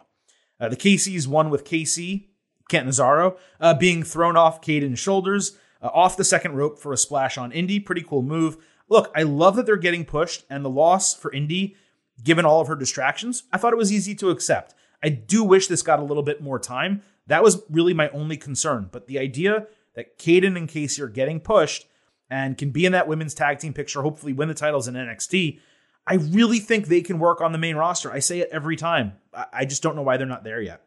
Uh, 0.61 0.69
the 0.69 0.77
Casey's 0.77 1.27
won 1.27 1.51
with 1.51 1.65
Kacy 1.65 2.29
Catanzaro, 2.69 3.37
uh, 3.59 3.75
being 3.75 4.05
thrown 4.05 4.37
off 4.37 4.61
Kayden's 4.61 5.01
shoulders, 5.01 5.57
uh, 5.83 5.89
off 5.93 6.17
the 6.17 6.23
second 6.23 6.55
rope 6.55 6.79
for 6.79 6.93
a 6.93 6.97
splash 6.97 7.37
on 7.37 7.51
Indi. 7.51 7.81
Pretty 7.81 8.03
cool 8.03 8.23
move. 8.23 8.59
Look, 8.89 9.11
I 9.13 9.25
love 9.25 9.57
that 9.57 9.67
they're 9.67 9.77
getting 9.77 10.05
pushed, 10.05 10.45
and 10.49 10.65
the 10.65 10.71
loss 10.71 11.15
for 11.15 11.33
Indi, 11.33 11.75
given 12.23 12.45
all 12.45 12.61
of 12.61 12.69
her 12.69 12.77
distractions, 12.77 13.45
I 13.53 13.59
thought 13.59 13.73
it 13.73 13.79
was 13.79 13.93
easy 13.93 14.15
to 14.17 14.31
accept. 14.31 14.75
I 15.03 15.09
do 15.11 15.45
wish 15.45 15.69
this 15.69 15.83
got 15.83 16.01
a 16.01 16.05
little 16.05 16.23
bit 16.23 16.43
more 16.43 16.59
time. 16.59 17.03
That 17.27 17.43
was 17.43 17.63
really 17.71 17.95
my 17.95 18.09
only 18.11 18.37
concern. 18.37 18.89
But 18.91 19.07
the 19.07 19.19
idea 19.19 19.67
that 19.95 20.19
Kayden 20.19 20.57
and 20.57 20.69
Kacy 20.69 21.01
are 21.01 21.09
getting 21.09 21.41
pushed 21.41 21.87
and 22.31 22.59
can 22.59 22.71
be 22.71 22.85
in 22.85 22.93
that 22.93 23.09
women's 23.09 23.35
tag 23.35 23.59
team 23.59 23.73
picture, 23.73 24.03
hopefully 24.03 24.33
win 24.33 24.49
the 24.49 24.55
titles 24.55 24.89
in 24.89 24.95
NXT, 24.95 25.61
I 26.07 26.15
really 26.15 26.59
think 26.59 26.87
they 26.87 27.03
can 27.03 27.19
work 27.19 27.41
on 27.41 27.53
the 27.53 27.59
main 27.59 27.77
roster. 27.77 28.11
I 28.11 28.19
say 28.19 28.41
it 28.41 28.49
every 28.51 28.77
time. 28.77 29.13
I 29.53 29.65
just 29.65 29.83
don't 29.83 29.95
know 29.95 30.03
why 30.03 30.17
they're 30.17 30.27
not 30.27 30.45
there 30.45 30.61
yet. 30.61 30.83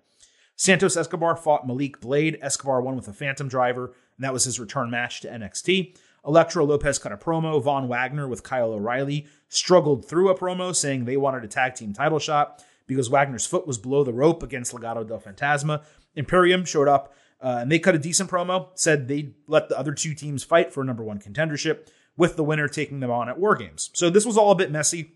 Santos 0.55 0.97
Escobar 0.97 1.35
fought 1.35 1.65
Malik 1.65 1.99
Blade. 2.01 2.37
Escobar 2.41 2.81
won 2.81 2.95
with 2.95 3.07
a 3.07 3.13
Phantom 3.13 3.47
Driver, 3.47 3.93
and 4.17 4.23
that 4.23 4.33
was 4.33 4.43
his 4.43 4.59
return 4.59 4.89
match 4.89 5.21
to 5.21 5.27
NXT. 5.29 5.95
Elektra 6.25 6.63
Lopez 6.63 6.99
cut 6.99 7.12
a 7.12 7.17
promo. 7.17 7.62
Von 7.62 7.88
Wagner 7.88 8.27
with 8.27 8.43
Kyle 8.43 8.73
O'Reilly 8.73 9.27
struggled 9.47 10.07
through 10.07 10.29
a 10.29 10.38
promo 10.38 10.75
saying 10.75 11.05
they 11.05 11.17
wanted 11.17 11.43
a 11.43 11.47
tag 11.47 11.75
team 11.75 11.93
title 11.93 12.19
shot 12.19 12.63
because 12.88 13.10
Wagner's 13.10 13.45
foot 13.45 13.65
was 13.65 13.77
below 13.77 14.03
the 14.03 14.13
rope 14.13 14.43
against 14.43 14.73
Legado 14.73 15.07
del 15.07 15.19
Fantasma. 15.19 15.84
Imperium 16.15 16.65
showed 16.65 16.88
up 16.88 17.13
uh, 17.41 17.57
and 17.62 17.71
they 17.71 17.79
cut 17.79 17.95
a 17.95 17.99
decent 17.99 18.29
promo, 18.29 18.69
said 18.75 19.07
they'd 19.07 19.34
let 19.47 19.67
the 19.67 19.77
other 19.77 19.93
two 19.93 20.13
teams 20.13 20.43
fight 20.43 20.71
for 20.71 20.81
a 20.81 20.86
number 20.86 21.03
one 21.03 21.19
contendership 21.19 21.88
with 22.15 22.36
the 22.36 22.43
winner 22.43 22.67
taking 22.67 22.99
them 22.99 23.10
on 23.10 23.29
at 23.29 23.39
War 23.39 23.55
Games. 23.55 23.89
So 23.93 24.10
this 24.10 24.25
was 24.25 24.38
all 24.38 24.51
a 24.51 24.55
bit 24.55 24.71
messy. 24.71 25.13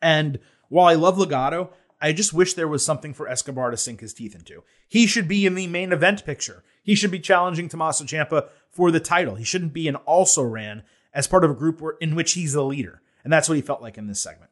And 0.00 0.38
while 0.68 0.86
I 0.86 0.94
love 0.94 1.18
Legado, 1.18 1.70
I 2.00 2.12
just 2.12 2.32
wish 2.32 2.54
there 2.54 2.68
was 2.68 2.84
something 2.84 3.12
for 3.12 3.28
Escobar 3.28 3.70
to 3.70 3.76
sink 3.76 4.00
his 4.00 4.14
teeth 4.14 4.34
into. 4.34 4.64
He 4.88 5.06
should 5.06 5.28
be 5.28 5.44
in 5.44 5.54
the 5.54 5.66
main 5.66 5.92
event 5.92 6.24
picture. 6.24 6.64
He 6.82 6.94
should 6.94 7.10
be 7.10 7.20
challenging 7.20 7.68
Tommaso 7.68 8.04
Ciampa 8.04 8.48
for 8.70 8.90
the 8.90 9.00
title. 9.00 9.34
He 9.34 9.44
shouldn't 9.44 9.72
be 9.72 9.86
an 9.86 9.96
also 9.96 10.42
ran 10.42 10.82
as 11.12 11.26
part 11.26 11.44
of 11.44 11.50
a 11.50 11.54
group 11.54 11.80
where, 11.80 11.96
in 12.00 12.14
which 12.14 12.32
he's 12.32 12.54
the 12.54 12.64
leader. 12.64 13.02
And 13.22 13.32
that's 13.32 13.48
what 13.48 13.56
he 13.56 13.62
felt 13.62 13.82
like 13.82 13.98
in 13.98 14.06
this 14.06 14.20
segment. 14.20 14.50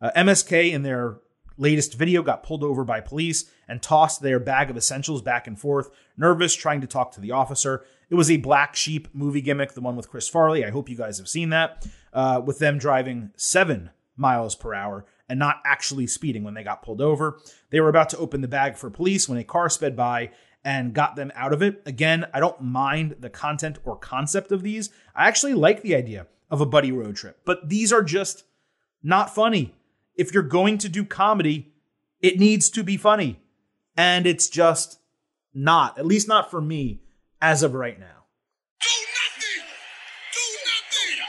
Uh, 0.00 0.10
MSK 0.16 0.72
in 0.72 0.82
their 0.82 1.18
latest 1.58 1.94
video 1.94 2.22
got 2.22 2.42
pulled 2.42 2.62
over 2.62 2.84
by 2.84 3.00
police 3.00 3.50
and 3.68 3.82
tossed 3.82 4.22
their 4.22 4.38
bag 4.38 4.70
of 4.70 4.76
essentials 4.76 5.22
back 5.22 5.46
and 5.46 5.58
forth, 5.58 5.90
nervous, 6.16 6.54
trying 6.54 6.80
to 6.80 6.86
talk 6.86 7.12
to 7.12 7.20
the 7.20 7.32
officer. 7.32 7.84
It 8.08 8.14
was 8.14 8.30
a 8.30 8.36
Black 8.36 8.76
Sheep 8.76 9.08
movie 9.12 9.40
gimmick, 9.40 9.72
the 9.72 9.80
one 9.80 9.96
with 9.96 10.08
Chris 10.08 10.28
Farley. 10.28 10.64
I 10.64 10.70
hope 10.70 10.88
you 10.88 10.96
guys 10.96 11.18
have 11.18 11.28
seen 11.28 11.50
that, 11.50 11.86
uh, 12.12 12.40
with 12.44 12.58
them 12.58 12.78
driving 12.78 13.30
seven 13.36 13.90
miles 14.16 14.54
per 14.54 14.74
hour 14.74 15.06
and 15.28 15.38
not 15.38 15.60
actually 15.64 16.06
speeding 16.06 16.44
when 16.44 16.54
they 16.54 16.62
got 16.62 16.82
pulled 16.82 17.00
over. 17.00 17.40
They 17.70 17.80
were 17.80 17.88
about 17.88 18.10
to 18.10 18.18
open 18.18 18.40
the 18.40 18.48
bag 18.48 18.76
for 18.76 18.90
police 18.90 19.28
when 19.28 19.38
a 19.38 19.44
car 19.44 19.68
sped 19.68 19.96
by 19.96 20.30
and 20.64 20.94
got 20.94 21.16
them 21.16 21.32
out 21.34 21.52
of 21.52 21.62
it. 21.62 21.82
Again, 21.86 22.26
I 22.34 22.40
don't 22.40 22.60
mind 22.60 23.16
the 23.20 23.30
content 23.30 23.78
or 23.84 23.96
concept 23.96 24.50
of 24.52 24.62
these. 24.62 24.90
I 25.14 25.28
actually 25.28 25.54
like 25.54 25.82
the 25.82 25.94
idea 25.94 26.26
of 26.50 26.60
a 26.60 26.66
buddy 26.66 26.92
road 26.92 27.16
trip, 27.16 27.40
but 27.44 27.68
these 27.68 27.92
are 27.92 28.02
just 28.02 28.44
not 29.02 29.34
funny. 29.34 29.74
If 30.16 30.32
you're 30.32 30.42
going 30.42 30.78
to 30.78 30.88
do 30.88 31.04
comedy, 31.04 31.72
it 32.20 32.38
needs 32.38 32.70
to 32.70 32.82
be 32.82 32.96
funny. 32.96 33.40
And 33.96 34.26
it's 34.26 34.48
just 34.48 34.98
not, 35.54 35.98
at 35.98 36.06
least 36.06 36.28
not 36.28 36.50
for 36.50 36.60
me 36.60 37.00
as 37.40 37.62
of 37.62 37.74
right 37.74 37.98
now. 37.98 38.24
Do 38.80 38.88
nothing! 39.14 39.64
Do 40.32 40.40
nothing! 40.66 41.24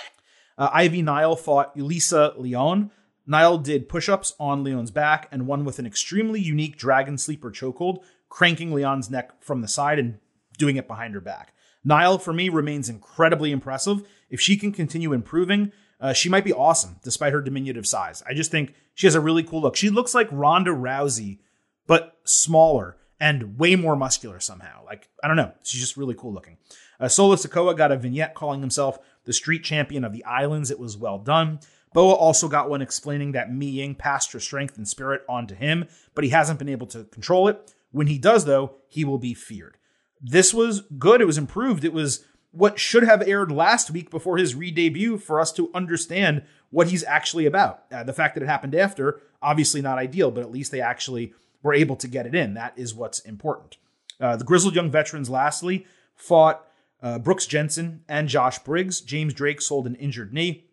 Uh, 0.58 0.70
Ivy 0.74 1.02
Nile 1.02 1.36
fought 1.36 1.78
Elisa 1.78 2.34
Leon. 2.38 2.92
Nile 3.28 3.58
did 3.58 3.90
push 3.90 4.08
ups 4.08 4.34
on 4.40 4.64
Leon's 4.64 4.90
back 4.90 5.28
and 5.32 5.46
one 5.46 5.66
with 5.66 5.80
an 5.80 5.86
extremely 5.86 6.40
unique 6.40 6.78
dragon 6.78 7.18
sleeper 7.18 7.52
chokehold, 7.52 8.00
cranking 8.30 8.74
Leon's 8.74 9.10
neck 9.10 9.44
from 9.44 9.62
the 9.62 9.68
side 9.68 10.00
and 10.00 10.18
doing 10.58 10.78
it 10.78 10.88
behind 10.88 11.14
her 11.14 11.22
back. 11.22 11.54
Nile, 11.84 12.18
for 12.18 12.34
me, 12.34 12.50
remains 12.50 12.90
incredibly 12.90 13.52
impressive. 13.52 14.08
If 14.30 14.42
she 14.42 14.58
can 14.58 14.72
continue 14.72 15.14
improving, 15.14 15.72
uh, 16.00 16.14
she 16.14 16.30
might 16.30 16.44
be 16.46 16.54
awesome 16.54 16.98
despite 17.04 17.34
her 17.34 17.42
diminutive 17.42 17.86
size. 17.86 18.24
I 18.28 18.34
just 18.34 18.52
think 18.52 18.74
she 18.96 19.08
has 19.08 19.16
a 19.16 19.22
really 19.22 19.44
cool 19.44 19.62
look. 19.62 19.76
She 19.76 19.90
looks 19.90 20.16
like 20.16 20.28
Ronda 20.32 20.72
Rousey, 20.72 21.40
but 21.86 22.18
smaller 22.24 22.98
and 23.20 23.58
way 23.58 23.76
more 23.76 23.96
muscular 23.96 24.40
somehow. 24.40 24.86
Like, 24.86 25.10
I 25.24 25.28
don't 25.28 25.38
know. 25.38 25.52
She's 25.64 25.82
just 25.82 25.98
really 25.98 26.16
cool 26.16 26.34
looking. 26.34 26.58
Uh, 27.00 27.08
Solo 27.08 27.36
Sikoa 27.36 27.76
got 27.76 27.92
a 27.92 27.98
vignette 27.98 28.36
calling 28.36 28.62
himself 28.62 29.00
the 29.26 29.34
street 29.34 29.64
champion 29.64 30.04
of 30.04 30.14
the 30.14 30.24
islands. 30.24 30.72
It 30.72 30.80
was 30.80 30.98
well 30.98 31.20
done. 31.20 31.60
Boa 31.94 32.14
also 32.14 32.48
got 32.48 32.70
one 32.70 32.82
explaining 32.82 33.32
that 33.32 33.52
Mei 33.52 33.66
Ying 33.66 33.96
passed 33.96 34.32
her 34.34 34.40
strength 34.40 34.78
and 34.78 34.88
spirit 34.88 35.24
onto 35.28 35.56
him, 35.56 35.88
but 36.14 36.24
he 36.24 36.30
hasn't 36.30 36.60
been 36.60 36.70
able 36.70 36.88
to 36.88 37.06
control 37.06 37.48
it. 37.48 37.74
When 37.92 38.08
he 38.08 38.18
does, 38.18 38.46
though, 38.46 38.76
he 38.88 39.06
will 39.06 39.18
be 39.18 39.34
feared. 39.34 39.78
This 40.22 40.54
was 40.54 40.82
good. 40.98 41.22
It 41.22 41.26
was 41.26 41.38
improved. 41.38 41.84
It 41.84 41.94
was 41.94 42.26
what 42.52 42.80
should 42.80 43.04
have 43.04 43.28
aired 43.28 43.52
last 43.52 43.92
week 43.92 44.10
before 44.10 44.38
his 44.38 44.56
re 44.56 44.72
debut 44.72 45.18
for 45.18 45.40
us 45.40 45.52
to 45.54 45.70
understand 45.74 46.44
what 46.70 46.88
he's 46.88 47.04
actually 47.04 47.46
about. 47.46 47.84
Uh, 47.92 48.04
the 48.04 48.14
fact 48.14 48.36
that 48.36 48.44
it 48.44 48.48
happened 48.48 48.76
after, 48.76 49.22
obviously 49.42 49.82
not 49.82 49.98
ideal, 49.98 50.32
but 50.32 50.44
at 50.44 50.52
least 50.52 50.72
they 50.72 50.82
actually 50.82 51.34
were 51.62 51.74
able 51.74 51.96
to 51.96 52.08
get 52.08 52.26
it 52.26 52.36
in. 52.36 52.54
That 52.56 52.74
is 52.78 52.94
what's 52.94 53.20
important. 53.20 53.78
Uh, 54.20 54.36
the 54.36 54.44
grizzled 54.44 54.76
young 54.76 54.90
veterans, 54.90 55.30
lastly, 55.30 55.86
fought 56.16 56.66
uh, 57.02 57.20
Brooks 57.20 57.46
Jensen 57.46 58.04
and 58.08 58.28
Josh 58.28 58.60
Briggs. 58.60 59.02
James 59.02 59.34
Drake 59.34 59.62
sold 59.62 59.86
an 59.86 59.96
injured 59.96 60.34
knee, 60.34 60.66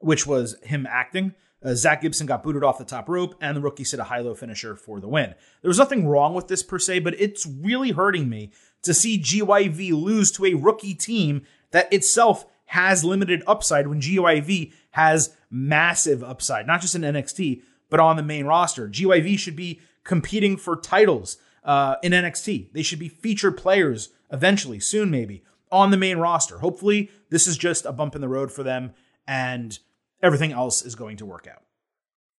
which 0.00 0.26
was 0.26 0.56
him 0.62 0.86
acting. 0.90 1.34
Uh, 1.62 1.74
Zack 1.74 2.00
Gibson 2.00 2.26
got 2.26 2.42
booted 2.42 2.64
off 2.64 2.78
the 2.78 2.84
top 2.84 3.08
rope, 3.08 3.34
and 3.40 3.56
the 3.56 3.60
rookie 3.60 3.84
set 3.84 4.00
a 4.00 4.04
high 4.04 4.20
low 4.20 4.34
finisher 4.34 4.74
for 4.76 4.98
the 4.98 5.08
win. 5.08 5.34
There 5.62 5.68
was 5.68 5.78
nothing 5.78 6.08
wrong 6.08 6.34
with 6.34 6.48
this 6.48 6.62
per 6.62 6.78
se, 6.78 7.00
but 7.00 7.20
it's 7.20 7.46
really 7.46 7.90
hurting 7.90 8.28
me 8.28 8.50
to 8.82 8.94
see 8.94 9.20
GYV 9.20 9.92
lose 9.92 10.32
to 10.32 10.46
a 10.46 10.54
rookie 10.54 10.94
team 10.94 11.42
that 11.70 11.92
itself 11.92 12.46
has 12.66 13.04
limited 13.04 13.42
upside 13.46 13.88
when 13.88 14.00
GYV 14.00 14.72
has 14.92 15.36
massive 15.50 16.24
upside, 16.24 16.66
not 16.66 16.80
just 16.80 16.94
in 16.94 17.02
NXT, 17.02 17.62
but 17.90 18.00
on 18.00 18.16
the 18.16 18.22
main 18.22 18.46
roster. 18.46 18.88
GYV 18.88 19.38
should 19.38 19.56
be 19.56 19.80
competing 20.04 20.56
for 20.56 20.76
titles 20.76 21.36
uh, 21.64 21.96
in 22.02 22.12
NXT. 22.12 22.72
They 22.72 22.82
should 22.82 22.98
be 22.98 23.08
featured 23.08 23.56
players 23.56 24.10
eventually, 24.32 24.80
soon 24.80 25.10
maybe, 25.10 25.44
on 25.70 25.90
the 25.90 25.96
main 25.96 26.18
roster. 26.18 26.58
Hopefully, 26.58 27.10
this 27.28 27.46
is 27.46 27.58
just 27.58 27.84
a 27.84 27.92
bump 27.92 28.14
in 28.14 28.20
the 28.20 28.28
road 28.28 28.50
for 28.50 28.62
them 28.62 28.92
and 29.26 29.78
everything 30.22 30.52
else 30.52 30.82
is 30.82 30.94
going 30.94 31.16
to 31.18 31.26
work 31.26 31.46
out. 31.50 31.62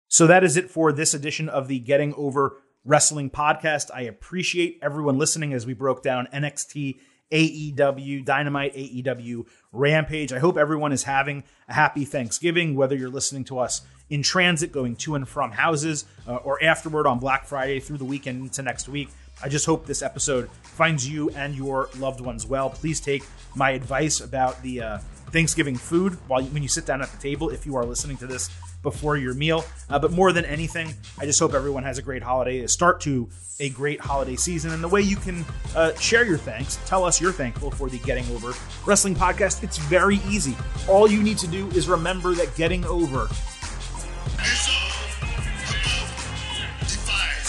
So 0.08 0.28
that 0.28 0.44
is 0.44 0.58
it 0.58 0.70
for 0.70 0.92
this 0.92 1.14
edition 1.14 1.48
of 1.48 1.68
the 1.68 1.80
Getting 1.80 2.14
Over 2.16 2.58
Wrestling 2.84 3.30
podcast. 3.30 3.90
I 3.94 4.02
appreciate 4.02 4.80
everyone 4.82 5.18
listening 5.18 5.54
as 5.54 5.66
we 5.66 5.74
broke 5.74 6.04
down 6.04 6.28
NXT, 6.34 7.00
AEW, 7.32 8.26
Dynamite, 8.26 8.76
AEW, 8.76 9.46
Rampage. 9.72 10.34
I 10.34 10.40
hope 10.40 10.58
everyone 10.58 10.92
is 10.92 11.04
having 11.04 11.44
a 11.70 11.74
happy 11.74 12.04
Thanksgiving, 12.04 12.76
whether 12.76 12.96
you're 12.96 13.10
listening 13.10 13.46
to 13.46 13.60
us 13.60 13.84
in 14.10 14.22
transit, 14.22 14.74
going 14.74 14.98
to 14.98 15.16
and 15.16 15.28
from 15.28 15.52
houses, 15.52 16.06
uh, 16.28 16.36
or 16.36 16.62
afterward 16.62 17.08
on 17.08 17.20
Black 17.20 17.46
Friday 17.46 17.80
through 17.80 17.98
the 17.98 18.06
weekend 18.06 18.42
into 18.42 18.62
next 18.62 18.90
week. 18.90 19.10
I 19.42 19.48
just 19.50 19.66
hope 19.66 19.86
this 19.86 20.02
episode 20.02 20.50
finds 20.62 21.08
you 21.08 21.30
and 21.32 21.56
your 21.56 21.90
loved 21.98 22.20
ones 22.20 22.46
well. 22.46 22.70
Please 22.70 23.00
take 23.00 23.24
my 23.56 23.72
advice 23.72 24.20
about 24.20 24.62
the 24.62 24.82
uh, 24.82 24.98
Thanksgiving 25.32 25.76
food 25.76 26.14
while 26.28 26.42
you, 26.42 26.50
when 26.50 26.64
you 26.64 26.70
sit 26.70 26.86
down 26.86 27.02
at 27.02 27.10
the 27.12 27.18
table 27.18 27.50
if 27.50 27.66
you 27.66 27.76
are 27.76 27.86
listening 27.86 28.18
to 28.18 28.28
this 28.28 28.50
before 28.84 29.18
your 29.18 29.34
meal. 29.34 29.64
Uh, 29.90 30.00
but 30.00 30.12
more 30.12 30.32
than 30.32 30.46
anything, 30.46 30.94
I 31.20 31.26
just 31.26 31.40
hope 31.40 31.54
everyone 31.54 31.84
has 31.84 31.98
a 31.98 32.02
great 32.02 32.24
holiday, 32.24 32.60
a 32.60 32.68
start 32.68 33.02
to 33.02 33.30
a 33.60 33.70
great 33.70 34.00
holiday 34.00 34.36
season. 34.36 34.72
And 34.72 34.84
the 34.84 34.88
way 34.88 35.02
you 35.02 35.16
can 35.16 35.46
uh, 35.76 35.94
share 35.96 36.26
your 36.26 36.38
thanks, 36.38 36.80
tell 36.86 37.06
us 37.06 37.22
you're 37.22 37.32
thankful 37.32 37.72
for 37.72 37.90
the 37.90 38.00
Getting 38.00 38.26
Over 38.32 38.54
Wrestling 38.86 39.16
podcast, 39.16 39.64
it's 39.64 39.78
very 39.78 40.20
easy. 40.28 40.56
All 40.88 41.10
you 41.10 41.22
need 41.22 41.38
to 41.40 41.48
do 41.48 41.68
is 41.70 41.88
remember 41.88 42.34
that 42.34 42.56
getting 42.56 42.84
over 42.86 43.28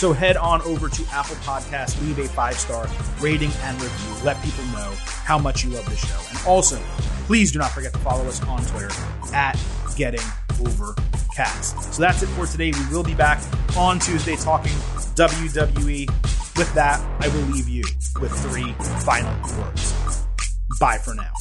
So 0.03 0.12
head 0.12 0.37
on 0.37 0.61
over 0.62 0.88
to 0.88 1.07
Apple 1.12 1.37
Podcast, 1.37 2.03
leave 2.03 2.18
a 2.18 2.27
five 2.27 2.57
star 2.57 2.88
rating 3.21 3.53
and 3.62 3.81
review. 3.81 4.25
Let 4.25 4.42
people 4.42 4.64
know 4.73 4.92
how 4.97 5.38
much 5.38 5.62
you 5.62 5.71
love 5.71 5.88
the 5.88 5.95
show. 5.95 6.18
And 6.29 6.45
also, 6.45 6.83
Please 7.26 7.52
do 7.52 7.58
not 7.58 7.70
forget 7.70 7.92
to 7.92 7.98
follow 8.00 8.26
us 8.26 8.42
on 8.44 8.64
Twitter 8.66 8.90
at 9.32 9.58
Getting 9.96 10.20
Overcast. 10.61 11.94
So 11.94 12.02
that's 12.02 12.22
it 12.22 12.26
for 12.28 12.46
today. 12.46 12.72
We 12.72 12.94
will 12.94 13.04
be 13.04 13.14
back 13.14 13.42
on 13.76 13.98
Tuesday 13.98 14.37
talking 14.37 14.72
WWE. 15.14 16.08
With 16.56 16.74
that, 16.74 17.00
I 17.20 17.28
will 17.28 17.46
leave 17.46 17.68
you 17.68 17.82
with 18.20 18.32
three 18.32 18.72
final 19.04 19.32
words. 19.58 20.26
Bye 20.78 20.98
for 20.98 21.14
now. 21.14 21.32